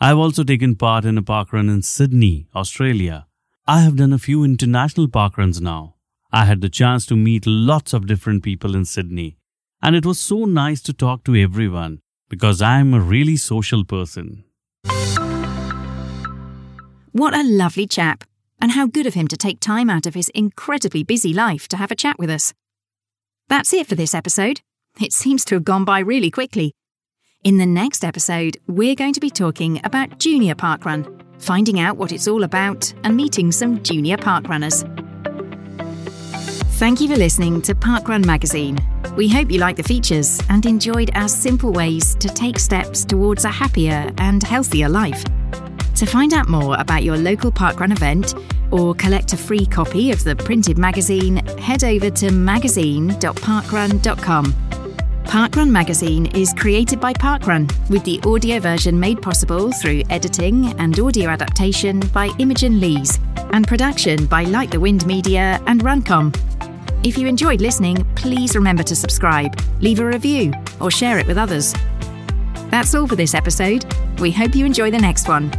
I 0.00 0.08
have 0.08 0.18
also 0.18 0.44
taken 0.44 0.76
part 0.76 1.04
in 1.04 1.18
a 1.18 1.22
parkrun 1.22 1.68
in 1.68 1.82
Sydney, 1.82 2.46
Australia. 2.54 3.26
I 3.66 3.80
have 3.80 3.96
done 3.96 4.12
a 4.12 4.18
few 4.18 4.44
international 4.44 5.08
parkruns 5.08 5.60
now. 5.60 5.96
I 6.32 6.44
had 6.44 6.60
the 6.60 6.68
chance 6.68 7.04
to 7.06 7.16
meet 7.16 7.46
lots 7.46 7.92
of 7.92 8.06
different 8.06 8.44
people 8.44 8.76
in 8.76 8.84
Sydney, 8.84 9.38
and 9.82 9.96
it 9.96 10.06
was 10.06 10.20
so 10.20 10.44
nice 10.44 10.80
to 10.82 10.92
talk 10.92 11.24
to 11.24 11.34
everyone 11.34 12.00
because 12.28 12.62
I 12.62 12.78
am 12.78 12.94
a 12.94 13.00
really 13.00 13.36
social 13.36 13.84
person. 13.84 14.44
What 17.12 17.34
a 17.34 17.44
lovely 17.44 17.86
chap, 17.86 18.24
and 18.60 18.72
how 18.72 18.86
good 18.86 19.06
of 19.06 19.14
him 19.14 19.28
to 19.28 19.36
take 19.36 19.60
time 19.60 19.88
out 19.88 20.06
of 20.06 20.14
his 20.14 20.28
incredibly 20.30 21.02
busy 21.04 21.32
life 21.32 21.68
to 21.68 21.76
have 21.76 21.90
a 21.90 21.96
chat 21.96 22.18
with 22.18 22.30
us. 22.30 22.52
That's 23.48 23.74
it 23.74 23.86
for 23.86 23.94
this 23.94 24.14
episode. 24.14 24.62
It 25.00 25.12
seems 25.12 25.44
to 25.46 25.56
have 25.56 25.64
gone 25.64 25.84
by 25.84 25.98
really 25.98 26.30
quickly. 26.30 26.72
In 27.42 27.58
the 27.58 27.66
next 27.66 28.02
episode, 28.02 28.56
we're 28.66 28.94
going 28.94 29.12
to 29.12 29.20
be 29.20 29.28
talking 29.28 29.82
about 29.84 30.18
Junior 30.18 30.54
Parkrun, 30.54 31.20
finding 31.42 31.78
out 31.78 31.98
what 31.98 32.10
it's 32.10 32.26
all 32.26 32.44
about, 32.44 32.92
and 33.04 33.14
meeting 33.14 33.52
some 33.52 33.82
junior 33.82 34.16
parkrunners. 34.16 34.82
Thank 36.78 37.02
you 37.02 37.08
for 37.08 37.16
listening 37.16 37.60
to 37.62 37.74
Parkrun 37.74 38.24
Magazine. 38.24 38.78
We 39.14 39.28
hope 39.28 39.50
you 39.50 39.58
like 39.58 39.76
the 39.76 39.82
features 39.82 40.40
and 40.48 40.64
enjoyed 40.64 41.10
our 41.14 41.28
simple 41.28 41.70
ways 41.70 42.14
to 42.16 42.28
take 42.28 42.58
steps 42.58 43.04
towards 43.04 43.44
a 43.44 43.50
happier 43.50 44.10
and 44.18 44.42
healthier 44.42 44.88
life. 44.88 45.22
To 45.96 46.06
find 46.06 46.32
out 46.32 46.48
more 46.48 46.76
about 46.80 47.04
your 47.04 47.18
local 47.18 47.52
parkrun 47.52 47.92
event 47.92 48.34
or 48.74 48.94
collect 48.96 49.32
a 49.32 49.36
free 49.36 49.64
copy 49.64 50.10
of 50.10 50.24
the 50.24 50.34
printed 50.34 50.76
magazine, 50.76 51.36
head 51.58 51.84
over 51.84 52.10
to 52.10 52.32
magazine.parkrun.com. 52.32 54.54
Parkrun 55.24 55.70
Magazine 55.70 56.26
is 56.26 56.52
created 56.52 57.00
by 57.00 57.12
Parkrun, 57.12 57.68
with 57.88 58.04
the 58.04 58.20
audio 58.24 58.60
version 58.60 59.00
made 59.00 59.22
possible 59.22 59.72
through 59.72 60.02
editing 60.10 60.66
and 60.78 61.00
audio 61.00 61.30
adaptation 61.30 62.00
by 62.12 62.30
Imogen 62.38 62.78
Lees, 62.80 63.18
and 63.52 63.66
production 63.66 64.26
by 64.26 64.44
Like 64.44 64.70
the 64.70 64.80
Wind 64.80 65.06
Media 65.06 65.62
and 65.66 65.82
Runcomm. 65.82 66.34
If 67.04 67.16
you 67.16 67.26
enjoyed 67.26 67.60
listening, 67.60 68.04
please 68.16 68.56
remember 68.56 68.82
to 68.82 68.96
subscribe, 68.96 69.60
leave 69.80 70.00
a 70.00 70.06
review, 70.06 70.52
or 70.80 70.90
share 70.90 71.18
it 71.18 71.26
with 71.26 71.38
others. 71.38 71.74
That's 72.70 72.94
all 72.94 73.06
for 73.06 73.16
this 73.16 73.34
episode. 73.34 73.86
We 74.18 74.32
hope 74.32 74.54
you 74.54 74.66
enjoy 74.66 74.90
the 74.90 74.98
next 74.98 75.28
one. 75.28 75.50